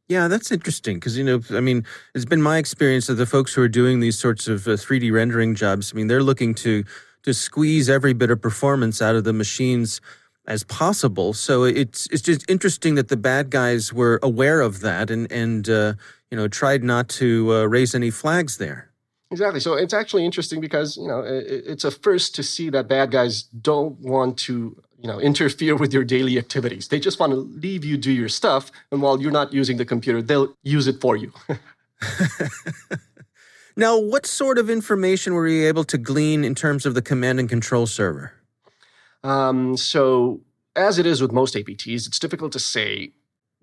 Yeah, 0.09 0.29
that's 0.29 0.53
interesting 0.53 0.97
because 0.97 1.17
you 1.17 1.25
know, 1.25 1.41
I 1.51 1.61
mean, 1.61 1.85
it's 2.15 2.27
been 2.27 2.43
my 2.43 2.59
experience 2.59 3.07
that 3.07 3.15
the 3.15 3.27
folks 3.27 3.55
who 3.55 3.63
are 3.63 3.69
doing 3.69 4.01
these 4.01 4.19
sorts 4.19 4.47
of 4.47 4.67
uh, 4.67 4.73
3D 4.73 5.13
rendering 5.13 5.55
jobs, 5.55 5.93
I 5.93 5.97
mean, 5.97 6.09
they're 6.09 6.23
looking 6.23 6.55
to 6.57 6.85
to 7.23 7.33
squeeze 7.33 7.89
every 7.89 8.13
bit 8.13 8.31
of 8.31 8.43
performance 8.43 9.01
out 9.01 9.15
of 9.15 9.25
the 9.25 9.33
machines 9.33 10.01
as 10.47 10.65
possible. 10.65 11.33
So 11.33 11.65
it's 11.65 12.07
it's 12.11 12.23
just 12.23 12.49
interesting 12.49 12.95
that 12.97 13.09
the 13.09 13.17
bad 13.17 13.51
guys 13.51 13.93
were 13.93 14.19
aware 14.23 14.61
of 14.61 14.81
that 14.81 15.11
and 15.11 15.31
and 15.31 15.69
uh, 15.69 15.95
you 16.31 16.37
know 16.37 16.49
tried 16.49 16.83
not 16.83 17.09
to 17.21 17.53
uh, 17.53 17.65
raise 17.65 17.95
any 17.95 18.11
flags 18.11 18.59
there. 18.59 18.91
Exactly. 19.31 19.61
So 19.61 19.75
it's 19.75 19.95
actually 19.95 20.25
interesting 20.25 20.61
because 20.61 20.97
you 20.97 21.09
know 21.09 21.21
it, 21.21 21.65
it's 21.67 21.85
a 21.85 21.91
first 21.91 22.35
to 22.35 22.43
see 22.43 22.71
that 22.71 22.89
bad 22.89 23.11
guys 23.11 23.43
don't 23.43 23.99
want 24.01 24.39
to 24.41 24.77
you 24.99 25.09
know 25.09 25.21
interfere 25.21 25.77
with 25.77 25.93
your 25.93 26.05
daily 26.05 26.39
activities. 26.39 26.89
They 26.89 27.01
just 27.01 27.21
want 27.21 27.33
to 27.33 27.37
leave 27.37 27.85
you 27.85 27.97
do 27.97 28.13
your 28.13 28.29
stuff, 28.29 28.71
and 28.91 29.01
while 29.01 29.21
you're 29.21 29.33
not 29.33 29.53
using 29.53 29.77
the 29.77 29.85
computer, 29.85 30.21
they'll 30.23 30.55
use 30.63 30.87
it 30.87 31.01
for 31.01 31.17
you. 31.17 31.33
Now, 33.77 33.99
what 33.99 34.27
sort 34.27 34.59
of 34.59 34.69
information 34.69 35.33
were 35.33 35.49
you 35.49 35.67
able 35.67 35.85
to 35.85 35.97
glean 35.97 36.45
in 36.45 36.55
terms 36.55 36.85
of 36.85 36.95
the 36.95 37.01
command 37.01 37.41
and 37.41 37.49
control 37.49 37.87
server? 37.87 38.35
Um, 39.25 39.77
so, 39.77 40.41
as 40.75 40.99
it 40.99 41.07
is 41.07 41.21
with 41.21 41.33
most 41.33 41.55
APTs, 41.55 42.07
it's 42.07 42.19
difficult 42.19 42.53
to 42.53 42.59
say 42.59 43.13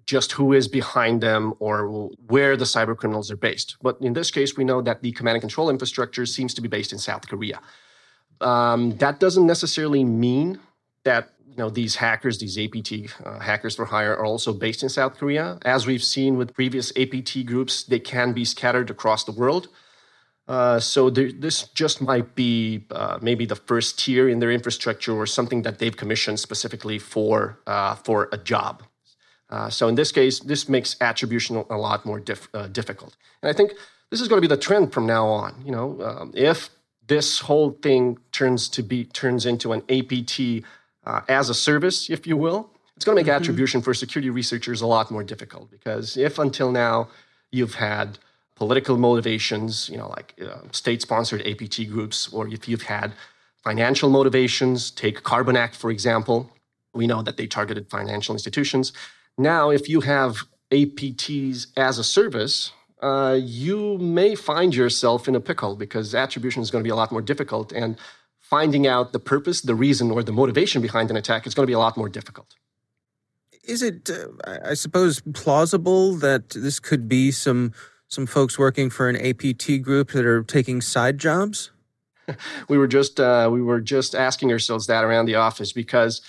just 0.06 0.32
who 0.32 0.54
is 0.54 0.68
behind 0.68 1.22
them 1.22 1.54
or 1.60 2.10
where 2.28 2.58
the 2.58 2.66
cyber 2.66 2.98
criminals 2.98 3.30
are 3.30 3.38
based. 3.38 3.78
But 3.82 4.02
in 4.02 4.14
this 4.14 4.32
case, 4.32 4.58
we 4.58 4.64
know 4.64 4.82
that 4.82 5.04
the 5.04 5.12
command 5.12 5.36
and 5.36 5.42
control 5.42 5.70
infrastructure 5.70 6.26
seems 6.26 6.54
to 6.56 6.62
be 6.62 6.68
based 6.68 6.92
in 6.92 6.98
South 6.98 7.28
Korea. 7.28 7.62
Um, 8.42 8.98
that 8.98 9.20
doesn't 9.20 9.46
necessarily 9.46 10.04
mean 10.04 10.60
that 11.04 11.34
you 11.48 11.58
know 11.58 11.70
these 11.70 11.98
hackers, 11.98 12.40
these 12.40 12.58
APT 12.58 13.16
uh, 13.24 13.40
hackers 13.40 13.76
for 13.76 13.86
hire, 13.86 14.16
are 14.16 14.26
also 14.26 14.52
based 14.52 14.82
in 14.82 14.90
South 14.90 15.18
Korea. 15.18 15.60
As 15.64 15.86
we've 15.86 16.04
seen 16.04 16.38
with 16.38 16.54
previous 16.54 16.92
APT 16.98 17.46
groups, 17.46 17.84
they 17.84 18.00
can 18.00 18.34
be 18.34 18.46
scattered 18.46 18.90
across 18.90 19.24
the 19.26 19.32
world. 19.32 19.68
Uh, 20.50 20.80
so 20.80 21.12
there, 21.12 21.32
this 21.32 21.68
just 21.76 22.02
might 22.02 22.34
be 22.34 22.84
uh, 22.90 23.20
maybe 23.22 23.46
the 23.46 23.56
first 23.56 24.00
tier 24.00 24.28
in 24.28 24.40
their 24.40 24.52
infrastructure 24.52 25.14
or 25.14 25.28
something 25.28 25.62
that 25.62 25.78
they've 25.78 25.96
commissioned 25.96 26.40
specifically 26.40 26.98
for 26.98 27.60
uh, 27.68 27.94
for 27.94 28.28
a 28.32 28.38
job. 28.38 28.82
Uh, 29.52 29.70
so 29.70 29.88
in 29.88 29.94
this 29.94 30.12
case, 30.12 30.40
this 30.40 30.68
makes 30.68 30.96
attribution 31.02 31.64
a 31.70 31.78
lot 31.78 32.04
more 32.04 32.20
dif- 32.20 32.50
uh, 32.56 32.68
difficult. 32.68 33.16
And 33.44 33.50
I 33.50 33.54
think 33.54 33.74
this 34.10 34.22
is 34.22 34.28
going 34.28 34.42
to 34.42 34.48
be 34.48 34.54
the 34.54 34.60
trend 34.60 34.92
from 34.92 35.06
now 35.06 35.28
on. 35.28 35.54
You 35.64 35.72
know, 35.72 36.02
um, 36.02 36.32
if 36.34 36.70
this 37.06 37.40
whole 37.42 37.72
thing 37.84 38.18
turns 38.32 38.70
to 38.70 38.82
be 38.82 39.06
turns 39.06 39.46
into 39.46 39.72
an 39.72 39.84
APT 39.88 40.66
as 41.28 41.50
a 41.50 41.54
service, 41.54 42.10
if 42.10 42.26
you 42.26 42.38
will, 42.38 42.72
it's 42.96 43.06
going 43.06 43.16
to 43.16 43.24
make 43.24 43.30
mm-hmm. 43.30 43.42
attribution 43.42 43.82
for 43.82 43.94
security 43.94 44.32
researchers 44.32 44.82
a 44.82 44.88
lot 44.88 45.12
more 45.12 45.24
difficult 45.24 45.70
because 45.70 46.18
if 46.18 46.40
until 46.40 46.72
now 46.72 47.08
you've 47.52 47.76
had 47.76 48.18
political 48.60 48.98
motivations, 48.98 49.90
you 49.90 49.98
know, 49.98 50.10
like 50.10 50.30
uh, 50.42 50.60
state-sponsored 50.72 51.42
APT 51.48 51.78
groups, 51.94 52.32
or 52.36 52.48
if 52.48 52.68
you've 52.68 52.88
had 52.98 53.14
financial 53.64 54.10
motivations, 54.10 54.92
take 54.92 55.24
Carbanak, 55.24 55.74
for 55.74 55.90
example. 55.90 56.52
We 56.94 57.08
know 57.08 57.22
that 57.22 57.38
they 57.38 57.48
targeted 57.48 57.90
financial 57.90 58.36
institutions. 58.36 58.92
Now, 59.38 59.70
if 59.70 59.88
you 59.88 60.02
have 60.02 60.32
APTs 60.72 61.68
as 61.78 61.98
a 61.98 62.04
service, 62.04 62.72
uh, 63.02 63.38
you 63.42 63.98
may 63.98 64.36
find 64.36 64.76
yourself 64.76 65.28
in 65.30 65.36
a 65.36 65.40
pickle 65.40 65.76
because 65.76 66.14
attribution 66.14 66.62
is 66.62 66.70
going 66.70 66.84
to 66.84 66.88
be 66.88 66.96
a 66.98 67.00
lot 67.02 67.12
more 67.12 67.22
difficult. 67.22 67.72
And 67.72 67.98
finding 68.40 68.86
out 68.88 69.14
the 69.14 69.20
purpose, 69.20 69.62
the 69.62 69.76
reason, 69.76 70.12
or 70.12 70.22
the 70.24 70.34
motivation 70.34 70.82
behind 70.82 71.10
an 71.10 71.18
attack 71.18 71.48
is 71.48 71.54
going 71.54 71.66
to 71.66 71.72
be 71.74 71.80
a 71.82 71.84
lot 71.88 71.96
more 71.96 72.10
difficult. 72.10 72.56
Is 73.64 73.82
it, 73.82 74.10
uh, 74.10 74.58
I 74.66 74.74
suppose, 74.74 75.22
plausible 75.34 76.16
that 76.16 76.50
this 76.50 76.80
could 76.80 77.08
be 77.08 77.32
some 77.32 77.72
some 78.10 78.26
folks 78.26 78.60
working 78.60 78.90
for 78.90 79.08
an 79.08 79.16
APT 79.16 79.82
group 79.82 80.12
that 80.12 80.26
are 80.26 80.44
taking 80.44 80.82
side 80.82 81.18
jobs? 81.18 81.72
we 82.68 82.78
were 82.78 82.88
just 82.88 83.20
uh, 83.20 83.50
we 83.52 83.62
were 83.62 83.80
just 83.80 84.14
asking 84.14 84.52
ourselves 84.52 84.88
that 84.88 85.04
around 85.04 85.26
the 85.26 85.36
office 85.36 85.72
because 85.72 86.22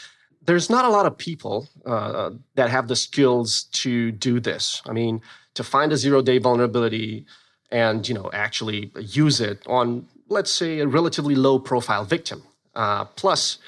there's 0.43 0.71
not 0.71 0.85
a 0.85 0.89
lot 0.89 1.07
of 1.07 1.19
people 1.19 1.69
uh, 1.85 2.31
that 2.55 2.71
have 2.71 2.89
the 2.89 2.97
skills 2.97 3.65
to 3.73 4.13
do 4.13 4.41
this. 4.41 4.83
I 4.87 4.93
mean, 4.93 5.21
to 5.55 5.65
find 5.65 5.93
a 5.93 5.97
zero 5.97 6.23
day 6.23 6.39
vulnerability 6.39 7.27
and 7.71 8.07
you 8.09 8.15
know 8.15 8.31
actually 8.33 8.93
use 8.99 9.41
it 9.41 9.63
on 9.67 10.07
let's 10.29 10.53
say 10.53 10.81
a 10.81 10.87
relatively 10.87 11.35
low 11.35 11.59
profile 11.59 12.05
victim. 12.05 12.43
Uh, 12.75 13.05
plus, 13.05 13.59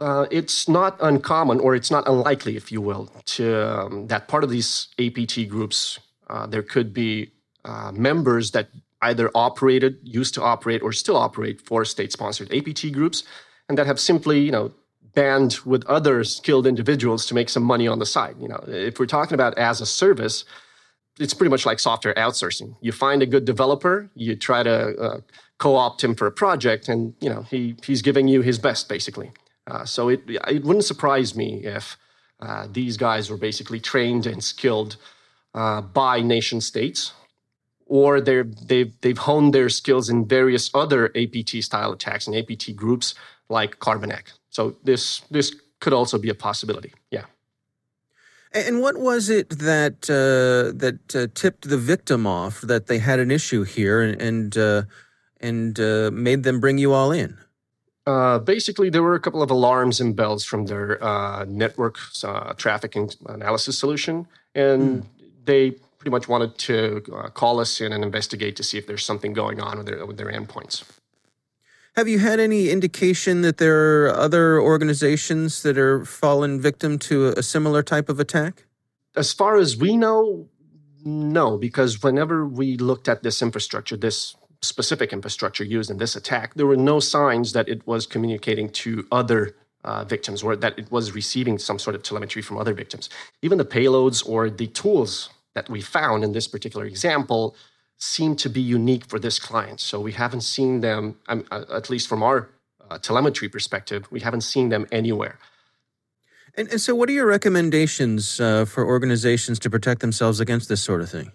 uh, 0.00 0.26
it's 0.30 0.68
not 0.68 0.96
uncommon 1.00 1.60
or 1.60 1.74
it's 1.74 1.90
not 1.90 2.08
unlikely, 2.08 2.56
if 2.56 2.72
you 2.72 2.80
will, 2.80 3.08
to 3.24 3.78
um, 3.78 4.08
that 4.08 4.26
part 4.26 4.42
of 4.42 4.50
these 4.50 4.88
APT 4.98 5.48
groups 5.48 6.00
uh, 6.28 6.46
there 6.46 6.62
could 6.62 6.92
be 6.92 7.30
uh, 7.64 7.92
members 7.92 8.50
that 8.52 8.68
either 9.02 9.30
operated, 9.34 9.98
used 10.02 10.34
to 10.34 10.42
operate, 10.42 10.82
or 10.82 10.92
still 10.92 11.16
operate 11.16 11.60
for 11.60 11.84
state-sponsored 11.84 12.52
APT 12.52 12.92
groups, 12.92 13.24
and 13.68 13.78
that 13.78 13.86
have 13.86 13.98
simply, 13.98 14.40
you 14.40 14.50
know, 14.50 14.72
band 15.14 15.58
with 15.64 15.84
other 15.86 16.22
skilled 16.24 16.66
individuals 16.66 17.26
to 17.26 17.34
make 17.34 17.48
some 17.48 17.62
money 17.62 17.88
on 17.88 17.98
the 17.98 18.06
side. 18.06 18.36
You 18.38 18.48
know, 18.48 18.62
if 18.68 18.98
we're 18.98 19.06
talking 19.06 19.34
about 19.34 19.56
as 19.58 19.80
a 19.80 19.86
service, 19.86 20.44
it's 21.18 21.34
pretty 21.34 21.50
much 21.50 21.66
like 21.66 21.78
software 21.80 22.14
outsourcing. 22.14 22.76
You 22.80 22.92
find 22.92 23.22
a 23.22 23.26
good 23.26 23.44
developer, 23.44 24.10
you 24.14 24.36
try 24.36 24.62
to 24.62 24.96
uh, 24.96 25.20
co-opt 25.58 26.02
him 26.02 26.14
for 26.14 26.26
a 26.26 26.32
project, 26.32 26.88
and 26.88 27.14
you 27.20 27.28
know 27.28 27.42
he 27.42 27.76
he's 27.84 28.02
giving 28.02 28.28
you 28.28 28.42
his 28.42 28.58
best 28.58 28.88
basically. 28.88 29.30
Uh, 29.66 29.84
so 29.84 30.08
it 30.08 30.22
it 30.26 30.64
wouldn't 30.64 30.84
surprise 30.84 31.34
me 31.34 31.64
if 31.64 31.96
uh, 32.40 32.66
these 32.70 32.96
guys 32.96 33.30
were 33.30 33.36
basically 33.36 33.80
trained 33.80 34.26
and 34.26 34.42
skilled 34.42 34.96
uh, 35.54 35.80
by 35.80 36.20
nation 36.20 36.60
states, 36.60 37.12
or 37.90 38.20
they're 38.20 38.44
they've 38.44 38.92
they've 39.02 39.18
honed 39.18 39.52
their 39.52 39.68
skills 39.68 40.08
in 40.08 40.24
various 40.24 40.70
other 40.74 41.10
APT 41.16 41.62
style 41.62 41.92
attacks 41.92 42.26
and 42.26 42.36
APT 42.36 42.74
groups 42.74 43.14
like 43.48 43.78
Carbanak. 43.80 44.32
So 44.48 44.76
this 44.84 45.22
this 45.30 45.54
could 45.80 45.92
also 45.92 46.16
be 46.18 46.30
a 46.30 46.34
possibility. 46.34 46.94
Yeah. 47.10 47.24
And 48.52 48.80
what 48.80 48.96
was 48.96 49.28
it 49.28 49.50
that 49.50 50.08
uh, 50.08 50.76
that 50.78 51.14
uh, 51.14 51.26
tipped 51.34 51.68
the 51.68 51.78
victim 51.78 52.26
off 52.26 52.60
that 52.62 52.86
they 52.86 52.98
had 52.98 53.18
an 53.18 53.30
issue 53.30 53.64
here 53.64 54.00
and 54.00 54.22
and, 54.22 54.56
uh, 54.56 54.82
and 55.40 55.78
uh, 55.78 56.10
made 56.12 56.42
them 56.44 56.60
bring 56.60 56.78
you 56.78 56.92
all 56.92 57.12
in? 57.12 57.36
Uh, 58.06 58.38
basically, 58.38 58.90
there 58.90 59.02
were 59.02 59.14
a 59.14 59.20
couple 59.20 59.42
of 59.42 59.50
alarms 59.50 60.00
and 60.00 60.16
bells 60.16 60.44
from 60.44 60.66
their 60.66 61.02
uh, 61.02 61.44
network 61.44 61.98
traffic 62.56 62.96
analysis 63.26 63.78
solution, 63.78 64.26
and 64.54 65.02
mm. 65.02 65.06
they 65.44 65.74
pretty 66.00 66.10
much 66.10 66.28
wanted 66.28 66.56
to 66.56 67.02
call 67.34 67.60
us 67.60 67.80
in 67.80 67.92
and 67.92 68.02
investigate 68.02 68.56
to 68.56 68.62
see 68.62 68.78
if 68.78 68.86
there's 68.86 69.04
something 69.04 69.34
going 69.34 69.60
on 69.60 69.76
with 69.78 69.86
their 69.86 70.04
with 70.06 70.16
their 70.16 70.32
endpoints. 70.32 70.82
Have 71.96 72.08
you 72.08 72.18
had 72.20 72.40
any 72.40 72.70
indication 72.70 73.42
that 73.42 73.58
there 73.58 74.06
are 74.06 74.16
other 74.16 74.60
organizations 74.60 75.62
that 75.62 75.76
are 75.76 76.04
fallen 76.04 76.60
victim 76.60 76.98
to 77.00 77.34
a 77.36 77.42
similar 77.42 77.82
type 77.82 78.08
of 78.08 78.18
attack? 78.18 78.64
As 79.14 79.32
far 79.32 79.58
as 79.58 79.76
we 79.76 79.96
know, 79.96 80.48
no, 81.04 81.58
because 81.58 82.02
whenever 82.02 82.46
we 82.46 82.76
looked 82.78 83.08
at 83.08 83.22
this 83.22 83.42
infrastructure, 83.42 83.96
this 83.96 84.36
specific 84.62 85.12
infrastructure 85.12 85.64
used 85.64 85.90
in 85.90 85.98
this 85.98 86.16
attack, 86.16 86.54
there 86.54 86.66
were 86.66 86.76
no 86.76 87.00
signs 87.00 87.52
that 87.52 87.68
it 87.68 87.86
was 87.86 88.06
communicating 88.06 88.70
to 88.70 89.06
other 89.10 89.56
uh, 89.84 90.04
victims 90.04 90.42
or 90.42 90.54
that 90.56 90.78
it 90.78 90.90
was 90.92 91.12
receiving 91.12 91.58
some 91.58 91.78
sort 91.78 91.96
of 91.96 92.02
telemetry 92.02 92.40
from 92.40 92.56
other 92.56 92.72
victims. 92.72 93.10
Even 93.42 93.58
the 93.58 93.64
payloads 93.64 94.26
or 94.26 94.48
the 94.48 94.68
tools 94.68 95.28
that 95.54 95.68
we 95.68 95.80
found 95.80 96.24
in 96.24 96.32
this 96.32 96.48
particular 96.48 96.86
example 96.86 97.56
seem 97.96 98.34
to 98.34 98.48
be 98.48 98.60
unique 98.60 99.06
for 99.06 99.18
this 99.18 99.38
client. 99.38 99.80
So 99.80 100.00
we 100.00 100.12
haven't 100.12 100.40
seen 100.42 100.80
them, 100.80 101.16
uh, 101.28 101.64
at 101.72 101.90
least 101.90 102.08
from 102.08 102.22
our 102.22 102.48
uh, 102.90 102.98
telemetry 102.98 103.48
perspective, 103.48 104.06
we 104.10 104.20
haven't 104.20 104.40
seen 104.40 104.68
them 104.68 104.86
anywhere. 104.90 105.38
And, 106.56 106.68
and 106.68 106.80
so, 106.80 106.94
what 106.94 107.08
are 107.08 107.12
your 107.12 107.26
recommendations 107.26 108.40
uh, 108.40 108.64
for 108.64 108.84
organizations 108.84 109.58
to 109.60 109.70
protect 109.70 110.00
themselves 110.00 110.40
against 110.40 110.68
this 110.68 110.82
sort 110.82 111.00
of 111.00 111.08
thing? 111.08 111.30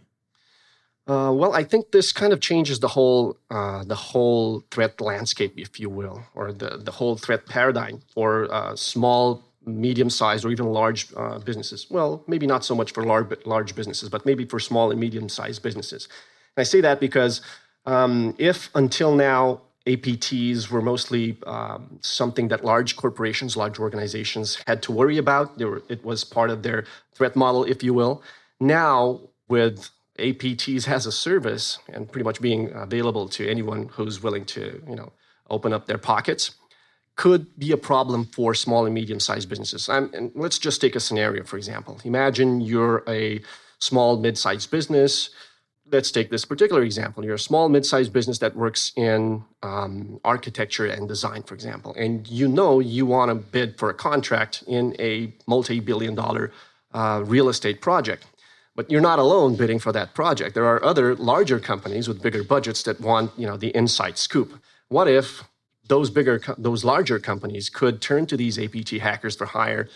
Uh, 1.07 1.31
well, 1.31 1.53
I 1.53 1.63
think 1.63 1.91
this 1.91 2.11
kind 2.11 2.33
of 2.33 2.41
changes 2.41 2.79
the 2.79 2.87
whole 2.87 3.37
uh, 3.49 3.83
the 3.85 3.95
whole 3.95 4.63
threat 4.71 4.99
landscape, 4.99 5.53
if 5.55 5.79
you 5.79 5.89
will, 5.89 6.23
or 6.33 6.51
the 6.51 6.77
the 6.77 6.91
whole 6.91 7.15
threat 7.15 7.45
paradigm 7.45 8.01
for 8.13 8.51
uh, 8.53 8.75
small, 8.75 9.43
medium-sized, 9.65 10.45
or 10.45 10.51
even 10.51 10.67
large 10.67 11.07
businesses. 11.43 11.87
Well, 11.89 12.23
maybe 12.27 12.47
not 12.47 12.63
so 12.65 12.75
much 12.75 12.91
for 12.91 13.03
large 13.03 13.33
large 13.45 13.75
businesses, 13.75 14.09
but 14.09 14.25
maybe 14.25 14.45
for 14.45 14.59
small 14.59 14.91
and 14.91 14.99
medium-sized 14.99 15.61
businesses. 15.61 16.07
And 16.55 16.61
I 16.61 16.63
say 16.63 16.81
that 16.81 16.99
because 16.99 17.41
um, 17.85 18.35
if 18.37 18.69
until 18.75 19.15
now 19.15 19.61
APTs 19.85 20.69
were 20.69 20.81
mostly 20.81 21.37
um, 21.45 21.99
something 22.01 22.47
that 22.47 22.65
large 22.65 22.95
corporations, 22.95 23.55
large 23.55 23.79
organizations 23.79 24.57
had 24.65 24.81
to 24.83 24.91
worry 24.91 25.17
about, 25.17 25.59
were, 25.59 25.83
it 25.89 26.03
was 26.03 26.23
part 26.23 26.49
of 26.49 26.63
their 26.63 26.85
threat 27.13 27.35
model, 27.35 27.63
if 27.63 27.83
you 27.83 27.93
will. 27.93 28.23
Now, 28.59 29.21
with 29.47 29.89
APTs 30.17 30.87
as 30.87 31.05
a 31.05 31.11
service 31.11 31.77
and 31.93 32.11
pretty 32.11 32.23
much 32.23 32.41
being 32.41 32.71
available 32.73 33.29
to 33.29 33.47
anyone 33.47 33.89
who's 33.89 34.23
willing 34.23 34.45
to, 34.45 34.81
you 34.89 34.95
know, 34.95 35.11
open 35.49 35.71
up 35.71 35.85
their 35.85 35.99
pockets, 35.99 36.55
could 37.15 37.57
be 37.57 37.71
a 37.71 37.77
problem 37.77 38.25
for 38.25 38.53
small 38.53 38.85
and 38.85 38.93
medium-sized 38.93 39.47
businesses. 39.47 39.87
and 39.87 40.31
let's 40.35 40.59
just 40.59 40.81
take 40.81 40.95
a 40.95 40.99
scenario, 40.99 41.43
for 41.43 41.57
example. 41.57 41.99
Imagine 42.03 42.59
you're 42.59 43.03
a 43.07 43.41
small, 43.79 44.17
mid-sized 44.17 44.69
business 44.69 45.29
let's 45.91 46.11
take 46.11 46.29
this 46.29 46.45
particular 46.45 46.83
example. 46.83 47.23
You're 47.23 47.35
a 47.35 47.39
small, 47.39 47.69
mid-sized 47.69 48.11
business 48.11 48.39
that 48.39 48.55
works 48.55 48.91
in 48.95 49.43
um, 49.61 50.19
architecture 50.23 50.85
and 50.85 51.07
design, 51.07 51.43
for 51.43 51.53
example, 51.53 51.93
and 51.97 52.27
you 52.27 52.47
know 52.47 52.79
you 52.79 53.05
want 53.05 53.29
to 53.29 53.35
bid 53.35 53.77
for 53.77 53.89
a 53.89 53.93
contract 53.93 54.63
in 54.67 54.95
a 54.99 55.33
multi-billion-dollar 55.47 56.51
uh, 56.93 57.23
real 57.25 57.49
estate 57.49 57.81
project. 57.81 58.25
But 58.75 58.91
you're 58.91 59.01
not 59.01 59.19
alone 59.19 59.55
bidding 59.55 59.79
for 59.79 59.93
that 59.93 60.13
project. 60.13 60.53
There 60.53 60.65
are 60.65 60.83
other 60.83 61.15
larger 61.15 61.59
companies 61.59 62.09
with 62.09 62.21
bigger 62.21 62.43
budgets 62.43 62.83
that 62.83 62.99
want, 62.99 63.31
you 63.37 63.47
know, 63.47 63.55
the 63.55 63.69
inside 63.69 64.17
scoop. 64.17 64.59
What 64.89 65.07
if 65.07 65.43
those 65.87 66.09
bigger, 66.09 66.41
those 66.57 66.83
larger 66.83 67.19
companies 67.19 67.69
could 67.69 68.01
turn 68.01 68.25
to 68.27 68.37
these 68.37 68.57
APT 68.59 68.91
hackers 68.91 69.35
for 69.35 69.45
hire 69.45 69.87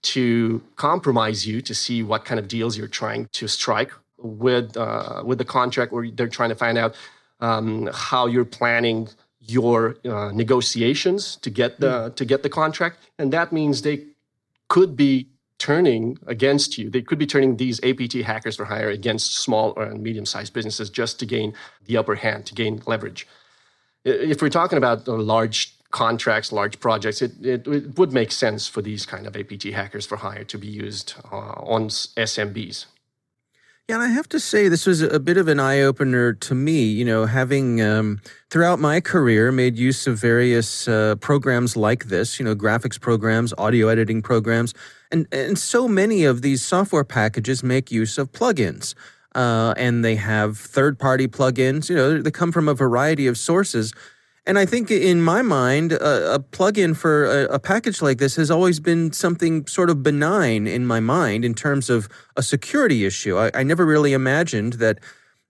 to 0.00 0.62
compromise 0.76 1.46
you 1.46 1.60
to 1.60 1.74
see 1.74 2.02
what 2.02 2.24
kind 2.24 2.38
of 2.38 2.48
deals 2.48 2.76
you're 2.76 2.86
trying 2.86 3.28
to 3.32 3.48
strike 3.48 3.92
with 4.18 4.76
uh, 4.76 5.22
with 5.24 5.38
the 5.38 5.44
contract, 5.44 5.92
where 5.92 6.10
they're 6.10 6.28
trying 6.28 6.48
to 6.50 6.54
find 6.54 6.76
out 6.78 6.96
um, 7.40 7.88
how 7.92 8.26
you're 8.26 8.44
planning 8.44 9.08
your 9.40 9.96
uh, 10.04 10.30
negotiations 10.32 11.36
to 11.36 11.50
get 11.50 11.80
the 11.80 12.10
mm. 12.10 12.14
to 12.16 12.24
get 12.24 12.42
the 12.42 12.48
contract, 12.48 12.98
and 13.18 13.32
that 13.32 13.52
means 13.52 13.82
they 13.82 14.04
could 14.68 14.96
be 14.96 15.28
turning 15.58 16.18
against 16.26 16.78
you. 16.78 16.88
They 16.88 17.02
could 17.02 17.18
be 17.18 17.26
turning 17.26 17.56
these 17.56 17.82
APT 17.82 18.14
hackers 18.24 18.56
for 18.56 18.66
hire 18.66 18.90
against 18.90 19.38
small 19.38 19.72
or 19.76 19.86
medium-sized 19.90 20.52
businesses 20.52 20.88
just 20.88 21.18
to 21.18 21.26
gain 21.26 21.52
the 21.86 21.96
upper 21.96 22.14
hand, 22.14 22.46
to 22.46 22.54
gain 22.54 22.80
leverage. 22.86 23.26
If 24.08 24.42
we're 24.42 24.48
talking 24.48 24.78
about 24.78 25.06
large 25.08 25.74
contracts, 25.90 26.52
large 26.52 26.80
projects, 26.80 27.22
it, 27.22 27.32
it, 27.42 27.66
it, 27.66 27.98
would 27.98 28.12
make 28.12 28.30
sense 28.30 28.68
for 28.68 28.82
these 28.82 29.06
kind 29.06 29.26
of 29.26 29.36
APT 29.36 29.64
hackers 29.64 30.06
for 30.06 30.16
hire 30.16 30.44
to 30.44 30.58
be 30.58 30.66
used 30.66 31.14
uh, 31.32 31.36
on 31.36 31.88
SMBs. 31.88 32.86
Yeah, 33.88 33.94
and 33.94 34.04
I 34.04 34.08
have 34.08 34.28
to 34.30 34.40
say, 34.40 34.68
this 34.68 34.84
was 34.84 35.00
a 35.00 35.18
bit 35.18 35.38
of 35.38 35.48
an 35.48 35.58
eye 35.58 35.80
opener 35.80 36.34
to 36.34 36.54
me. 36.54 36.82
You 36.82 37.06
know, 37.06 37.24
having 37.24 37.80
um, 37.80 38.20
throughout 38.50 38.78
my 38.78 39.00
career 39.00 39.50
made 39.50 39.78
use 39.78 40.06
of 40.06 40.18
various 40.18 40.86
uh, 40.86 41.14
programs 41.20 41.74
like 41.74 42.04
this, 42.06 42.38
you 42.38 42.44
know, 42.44 42.54
graphics 42.54 43.00
programs, 43.00 43.54
audio 43.56 43.88
editing 43.88 44.20
programs, 44.20 44.74
and, 45.10 45.26
and 45.32 45.58
so 45.58 45.88
many 45.88 46.24
of 46.24 46.42
these 46.42 46.62
software 46.62 47.04
packages 47.04 47.62
make 47.62 47.90
use 47.90 48.18
of 48.18 48.30
plugins. 48.30 48.94
Uh, 49.38 49.72
and 49.76 50.04
they 50.04 50.16
have 50.16 50.58
third 50.58 50.98
party 50.98 51.28
plugins, 51.28 51.88
you 51.88 51.94
know, 51.94 52.20
they 52.20 52.30
come 52.30 52.50
from 52.50 52.68
a 52.68 52.74
variety 52.74 53.28
of 53.28 53.38
sources. 53.38 53.94
And 54.46 54.58
I 54.58 54.66
think 54.66 54.90
in 54.90 55.22
my 55.22 55.42
mind, 55.42 55.92
a, 55.92 56.34
a 56.34 56.40
plugin 56.40 56.96
for 56.96 57.24
a, 57.26 57.44
a, 57.54 57.58
package 57.60 58.02
like 58.02 58.18
this 58.18 58.34
has 58.34 58.50
always 58.50 58.80
been 58.80 59.12
something 59.12 59.64
sort 59.68 59.90
of 59.90 60.02
benign 60.02 60.66
in 60.66 60.86
my 60.86 60.98
mind 60.98 61.44
in 61.44 61.54
terms 61.54 61.88
of 61.88 62.08
a 62.36 62.42
security 62.42 63.04
issue. 63.04 63.38
I, 63.38 63.52
I 63.54 63.62
never 63.62 63.86
really 63.86 64.12
imagined 64.12 64.72
that 64.84 64.98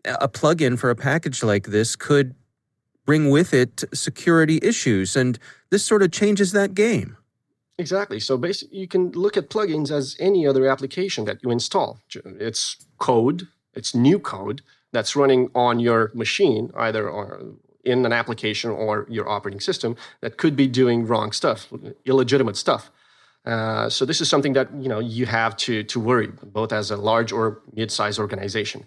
a 0.05 0.29
plugin 0.29 0.79
for 0.79 0.91
a 0.91 0.97
package 0.97 1.43
like 1.43 1.69
this 1.69 1.97
could 1.97 2.35
bring 3.07 3.31
with 3.31 3.55
it 3.55 3.85
security 3.95 4.59
issues. 4.61 5.17
And 5.17 5.39
this 5.71 5.83
sort 5.83 6.03
of 6.03 6.13
changes 6.13 6.53
that 6.53 6.75
game. 6.75 7.17
Exactly. 7.79 8.21
So 8.21 8.37
basically, 8.37 8.81
you 8.81 8.89
can 8.89 9.13
look 9.13 9.39
at 9.39 9.49
plugins 9.49 9.91
as 9.91 10.15
any 10.21 10.47
other 10.47 10.69
application 10.69 11.25
that 11.25 11.43
you 11.43 11.51
install. 11.51 12.01
It's 12.13 12.77
code, 12.99 13.49
it's 13.79 13.95
new 13.95 14.19
code 14.19 14.61
that's 14.93 15.15
running 15.15 15.51
on 15.55 15.81
your 15.81 16.11
machine, 16.15 16.71
either 16.77 17.03
in 17.85 18.05
an 18.05 18.13
application 18.13 18.71
or 18.71 19.07
your 19.09 19.29
operating 19.29 19.61
system 19.61 19.97
that 20.21 20.37
could 20.37 20.57
be 20.57 20.67
doing 20.67 21.07
wrong 21.07 21.33
stuff, 21.33 21.69
illegitimate 22.05 22.57
stuff. 22.57 22.91
Uh, 23.45 23.89
so 23.89 24.05
this 24.05 24.21
is 24.21 24.29
something 24.29 24.53
that 24.53 24.69
you 24.75 24.89
know 24.89 24.99
you 24.99 25.25
have 25.25 25.57
to 25.57 25.83
to 25.85 25.99
worry 26.01 26.29
both 26.59 26.73
as 26.73 26.91
a 26.91 26.97
large 26.97 27.33
or 27.33 27.63
mid-sized 27.73 28.19
organization. 28.19 28.87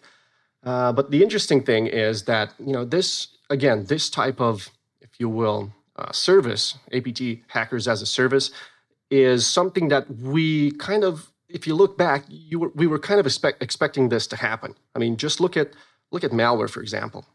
Uh, 0.63 0.91
but 0.91 1.09
the 1.09 1.23
interesting 1.23 1.63
thing 1.63 1.87
is 1.87 2.23
that 2.23 2.53
you 2.59 2.73
know 2.73 2.85
this 2.85 3.27
again 3.49 3.85
this 3.85 4.09
type 4.09 4.39
of 4.39 4.69
if 4.99 5.09
you 5.19 5.29
will 5.29 5.73
uh, 5.95 6.11
service 6.11 6.77
APT 6.93 7.21
hackers 7.47 7.87
as 7.87 8.01
a 8.01 8.05
service 8.05 8.51
is 9.09 9.47
something 9.47 9.87
that 9.87 10.09
we 10.09 10.71
kind 10.71 11.03
of 11.03 11.30
if 11.53 11.67
you 11.67 11.75
look 11.75 11.97
back 11.97 12.23
you 12.27 12.59
were, 12.59 12.71
we 12.75 12.87
were 12.87 12.99
kind 12.99 13.19
of 13.19 13.25
expect, 13.25 13.61
expecting 13.61 14.09
this 14.09 14.27
to 14.27 14.35
happen. 14.35 14.75
I 14.95 14.99
mean 14.99 15.17
just 15.17 15.39
look 15.39 15.55
at 15.57 15.71
look 16.11 16.23
at 16.23 16.31
malware 16.31 16.69
for 16.69 16.81
example 16.81 17.25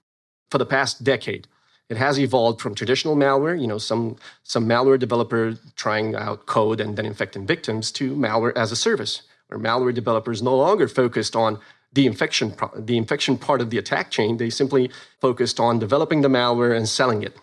for 0.50 0.58
the 0.58 0.66
past 0.66 1.04
decade. 1.04 1.48
It 1.88 1.96
has 1.96 2.18
evolved 2.18 2.60
from 2.60 2.74
traditional 2.74 3.16
malware, 3.16 3.60
you 3.60 3.66
know, 3.66 3.78
some, 3.78 4.16
some 4.42 4.68
malware 4.68 4.98
developer 4.98 5.56
trying 5.76 6.16
out 6.16 6.46
code 6.46 6.80
and 6.80 6.96
then 6.96 7.06
infecting 7.06 7.46
victims, 7.46 7.92
to 7.92 8.14
malware 8.16 8.56
as 8.56 8.72
a 8.72 8.76
service, 8.76 9.22
where 9.48 9.60
malware 9.60 9.94
developers 9.94 10.42
no 10.42 10.56
longer 10.56 10.88
focused 10.88 11.36
on 11.36 11.60
the 11.92 12.06
infection, 12.06 12.54
the 12.76 12.96
infection 12.96 13.38
part 13.38 13.60
of 13.60 13.70
the 13.70 13.78
attack 13.78 14.10
chain. 14.10 14.36
They 14.36 14.50
simply 14.50 14.90
focused 15.20 15.60
on 15.60 15.78
developing 15.78 16.22
the 16.22 16.28
malware 16.28 16.76
and 16.76 16.88
selling 16.88 17.22
it. 17.22 17.36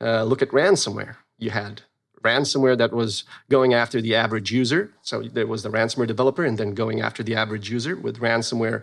Uh, 0.00 0.22
look 0.22 0.42
at 0.42 0.48
ransomware. 0.50 1.16
You 1.38 1.50
had 1.50 1.82
ransomware 2.22 2.78
that 2.78 2.92
was 2.92 3.24
going 3.50 3.74
after 3.74 4.00
the 4.00 4.14
average 4.14 4.50
user. 4.52 4.92
So 5.02 5.22
there 5.22 5.46
was 5.46 5.62
the 5.62 5.70
ransomware 5.70 6.06
developer 6.06 6.44
and 6.44 6.58
then 6.58 6.74
going 6.74 7.00
after 7.00 7.22
the 7.22 7.34
average 7.34 7.70
user 7.70 7.96
with 7.96 8.18
ransomware 8.18 8.82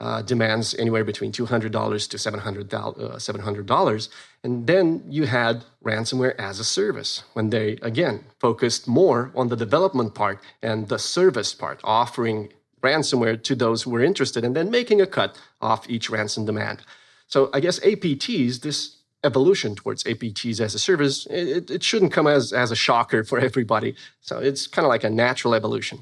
uh, 0.00 0.22
demands 0.22 0.74
anywhere 0.74 1.04
between 1.04 1.32
$200 1.32 1.70
to 2.08 2.16
$700, 2.16 2.74
uh, 2.74 3.16
$700. 3.16 4.08
And 4.44 4.66
then 4.66 5.02
you 5.08 5.26
had 5.26 5.64
ransomware 5.84 6.36
as 6.38 6.60
a 6.60 6.64
service 6.64 7.24
when 7.32 7.50
they, 7.50 7.78
again, 7.82 8.24
focused 8.38 8.86
more 8.86 9.32
on 9.34 9.48
the 9.48 9.56
development 9.56 10.14
part 10.14 10.40
and 10.62 10.88
the 10.88 10.98
service 10.98 11.52
part, 11.52 11.80
offering 11.82 12.52
ransomware 12.80 13.42
to 13.42 13.56
those 13.56 13.82
who 13.82 13.90
were 13.90 14.02
interested 14.02 14.44
and 14.44 14.54
then 14.54 14.70
making 14.70 15.00
a 15.00 15.06
cut 15.06 15.36
off 15.60 15.90
each 15.90 16.08
ransom 16.10 16.44
demand. 16.44 16.80
So 17.26 17.50
I 17.52 17.60
guess 17.60 17.80
APTs, 17.80 18.60
this 18.60 18.97
evolution 19.24 19.74
towards 19.74 20.04
APTs 20.04 20.60
as 20.60 20.74
a 20.74 20.78
service, 20.78 21.26
it, 21.26 21.70
it 21.70 21.82
shouldn't 21.82 22.12
come 22.12 22.26
as, 22.26 22.52
as 22.52 22.70
a 22.70 22.76
shocker 22.76 23.24
for 23.24 23.38
everybody. 23.48 23.94
So 24.20 24.38
it's 24.38 24.66
kind 24.66 24.84
of 24.84 24.90
like 24.90 25.04
a 25.04 25.10
natural 25.10 25.54
evolution. 25.54 26.00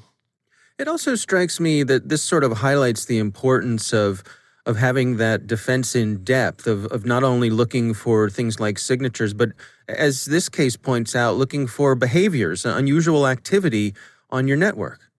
It 0.77 0.87
also 0.87 1.15
strikes 1.15 1.59
me 1.59 1.83
that 1.83 2.09
this 2.09 2.21
sort 2.21 2.43
of 2.43 2.59
highlights 2.59 3.05
the 3.05 3.17
importance 3.17 3.93
of 3.93 4.23
of 4.67 4.75
having 4.75 5.15
that 5.15 5.47
defense 5.47 5.95
in 5.95 6.25
depth 6.25 6.67
of, 6.67 6.85
of 6.87 7.05
not 7.05 7.23
only 7.23 7.49
looking 7.49 7.93
for 7.93 8.29
things 8.29 8.59
like 8.59 8.77
signatures, 8.77 9.33
but 9.33 9.53
as 9.87 10.25
this 10.25 10.49
case 10.49 10.75
points 10.75 11.15
out, 11.15 11.37
looking 11.37 11.67
for 11.67 11.95
behaviors, 11.95 12.65
unusual 12.65 13.27
activity 13.27 13.93
on 14.29 14.45
your 14.45 14.57
network. 14.57 15.09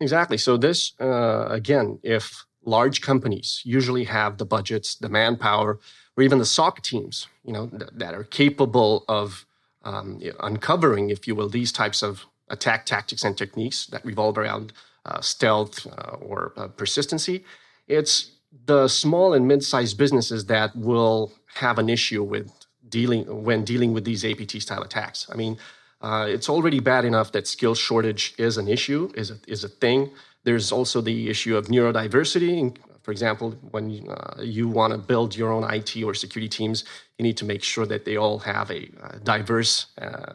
Exactly. 0.00 0.38
So 0.38 0.56
this 0.56 0.94
uh, 0.98 1.46
again, 1.50 1.98
if 2.02 2.46
large 2.64 3.02
companies 3.02 3.60
usually 3.64 4.04
have 4.04 4.38
the 4.38 4.46
budgets, 4.46 4.94
the 4.94 5.10
manpower, 5.10 5.78
or 6.16 6.22
even 6.22 6.38
the 6.38 6.46
SOC 6.46 6.82
teams, 6.82 7.26
you 7.44 7.52
know, 7.52 7.66
th- 7.66 7.90
that 7.94 8.14
are 8.14 8.24
capable 8.24 9.04
of 9.08 9.46
um, 9.84 10.20
uncovering, 10.40 11.10
if 11.10 11.28
you 11.28 11.34
will, 11.34 11.48
these 11.48 11.72
types 11.72 12.02
of 12.02 12.26
attack 12.48 12.86
tactics 12.86 13.24
and 13.24 13.36
techniques 13.36 13.86
that 13.86 14.04
revolve 14.04 14.38
around 14.38 14.72
uh, 15.04 15.20
stealth 15.20 15.86
uh, 15.86 16.16
or 16.16 16.52
uh, 16.56 16.68
persistency. 16.68 17.44
It's 17.86 18.32
the 18.64 18.88
small 18.88 19.34
and 19.34 19.46
mid-sized 19.46 19.96
businesses 19.98 20.46
that 20.46 20.74
will 20.74 21.32
have 21.54 21.78
an 21.78 21.88
issue 21.88 22.22
with 22.22 22.50
dealing 22.88 23.44
when 23.44 23.64
dealing 23.64 23.92
with 23.92 24.04
these 24.04 24.24
APT 24.24 24.62
style 24.62 24.82
attacks. 24.82 25.28
I 25.32 25.36
mean, 25.36 25.58
uh, 26.00 26.26
it's 26.28 26.48
already 26.48 26.80
bad 26.80 27.04
enough 27.04 27.32
that 27.32 27.46
skill 27.46 27.74
shortage 27.74 28.34
is 28.38 28.58
an 28.58 28.68
issue, 28.68 29.10
is 29.14 29.30
a, 29.30 29.38
is 29.46 29.64
a 29.64 29.68
thing. 29.68 30.10
There's 30.44 30.70
also 30.70 31.00
the 31.00 31.28
issue 31.28 31.56
of 31.56 31.66
neurodiversity. 31.66 32.76
For 33.06 33.12
example, 33.12 33.52
when 33.70 33.88
you, 33.88 34.02
uh, 34.10 34.42
you 34.42 34.66
want 34.66 34.92
to 34.92 34.98
build 34.98 35.36
your 35.36 35.52
own 35.52 35.64
IT 35.72 35.90
or 36.02 36.12
security 36.12 36.48
teams, 36.48 36.84
you 37.16 37.22
need 37.22 37.36
to 37.36 37.44
make 37.44 37.62
sure 37.62 37.86
that 37.86 38.04
they 38.04 38.16
all 38.16 38.40
have 38.40 38.68
a, 38.70 38.90
a 39.14 39.18
diverse 39.20 39.86
uh, 39.98 40.34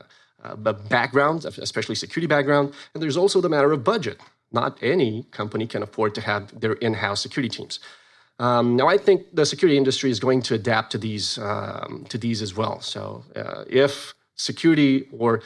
background, 0.89 1.43
especially 1.45 1.95
security 1.95 2.27
background. 2.27 2.73
And 2.93 3.03
there's 3.03 3.17
also 3.17 3.41
the 3.41 3.49
matter 3.49 3.73
of 3.73 3.83
budget 3.83 4.19
not 4.51 4.77
any 4.81 5.23
company 5.31 5.65
can 5.67 5.83
afford 5.83 6.15
to 6.15 6.21
have 6.21 6.59
their 6.61 6.73
in-house 6.73 7.21
security 7.21 7.49
teams. 7.49 7.79
Um, 8.39 8.75
now, 8.77 8.87
I 8.87 8.97
think 8.97 9.27
the 9.33 9.45
security 9.45 9.77
industry 9.77 10.09
is 10.09 10.19
going 10.19 10.41
to 10.43 10.55
adapt 10.55 10.91
to 10.93 10.97
these 10.97 11.37
um, 11.37 12.05
to 12.09 12.17
these 12.17 12.41
as 12.41 12.55
well. 12.55 12.81
So, 12.81 13.23
uh, 13.35 13.65
if 13.67 14.13
security 14.35 15.07
or 15.11 15.41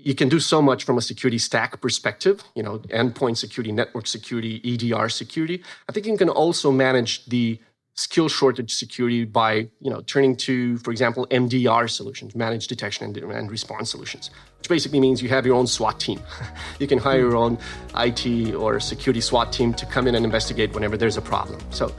you 0.00 0.14
can 0.14 0.28
do 0.28 0.38
so 0.38 0.62
much 0.62 0.84
from 0.84 0.96
a 0.96 1.02
security 1.02 1.38
stack 1.38 1.80
perspective, 1.80 2.42
you 2.54 2.62
know, 2.62 2.78
endpoint 2.90 3.36
security, 3.36 3.72
network 3.72 4.06
security, 4.06 4.60
EDR 4.64 5.08
security. 5.08 5.62
I 5.88 5.92
think 5.92 6.06
you 6.06 6.16
can 6.16 6.28
also 6.28 6.70
manage 6.70 7.26
the 7.26 7.60
skill 7.94 8.28
shortage 8.28 8.72
security 8.72 9.24
by 9.24 9.68
you 9.80 9.90
know 9.90 10.00
turning 10.02 10.36
to 10.36 10.78
for 10.78 10.92
example 10.92 11.26
mdr 11.32 11.90
solutions 11.90 12.32
managed 12.36 12.68
detection 12.68 13.06
and, 13.06 13.16
and, 13.16 13.50
response 13.50 13.90
solutions 13.90 14.30
which 14.58 14.68
basically 14.68 15.00
means 15.00 15.20
you 15.20 15.28
have 15.28 15.44
your 15.44 15.56
own 15.56 15.66
swat 15.66 15.98
team 15.98 16.20
you 16.78 16.86
can 16.86 16.96
hire 16.96 17.18
your 17.18 17.34
own 17.34 17.58
it 17.96 18.54
or 18.54 18.78
security 18.78 19.20
swat 19.20 19.52
team 19.52 19.74
to 19.74 19.84
come 19.84 20.06
in 20.06 20.14
and 20.14 20.24
investigate 20.24 20.72
whenever 20.74 20.96
there's 20.96 21.16
a 21.16 21.20
problem 21.20 21.58
so 21.70 21.92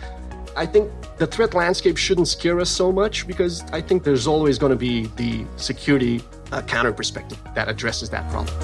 i 0.59 0.65
think 0.65 0.91
the 1.17 1.25
threat 1.25 1.53
landscape 1.53 1.97
shouldn't 1.97 2.27
scare 2.27 2.59
us 2.59 2.69
so 2.69 2.91
much 2.91 3.25
because 3.25 3.63
i 3.71 3.81
think 3.81 4.03
there's 4.03 4.27
always 4.27 4.57
going 4.57 4.69
to 4.69 4.75
be 4.89 5.07
the 5.15 5.45
security 5.55 6.21
uh, 6.51 6.61
counter 6.63 6.91
perspective 6.91 7.39
that 7.55 7.69
addresses 7.69 8.09
that 8.09 8.29
problem 8.29 8.55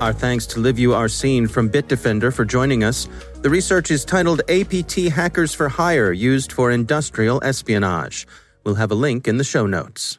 Our 0.00 0.12
thanks 0.12 0.44
to 0.48 0.60
Liviu 0.60 0.94
Arsene 0.94 1.46
from 1.46 1.70
Bitdefender 1.70 2.30
for 2.30 2.44
joining 2.44 2.84
us. 2.84 3.08
The 3.40 3.48
research 3.48 3.90
is 3.90 4.04
titled 4.04 4.42
APT 4.50 5.08
Hackers 5.08 5.54
for 5.54 5.70
Hire 5.70 6.12
Used 6.12 6.52
for 6.52 6.70
Industrial 6.70 7.42
Espionage. 7.42 8.26
We'll 8.64 8.74
have 8.74 8.90
a 8.90 8.94
link 8.94 9.26
in 9.26 9.38
the 9.38 9.44
show 9.44 9.66
notes. 9.66 10.18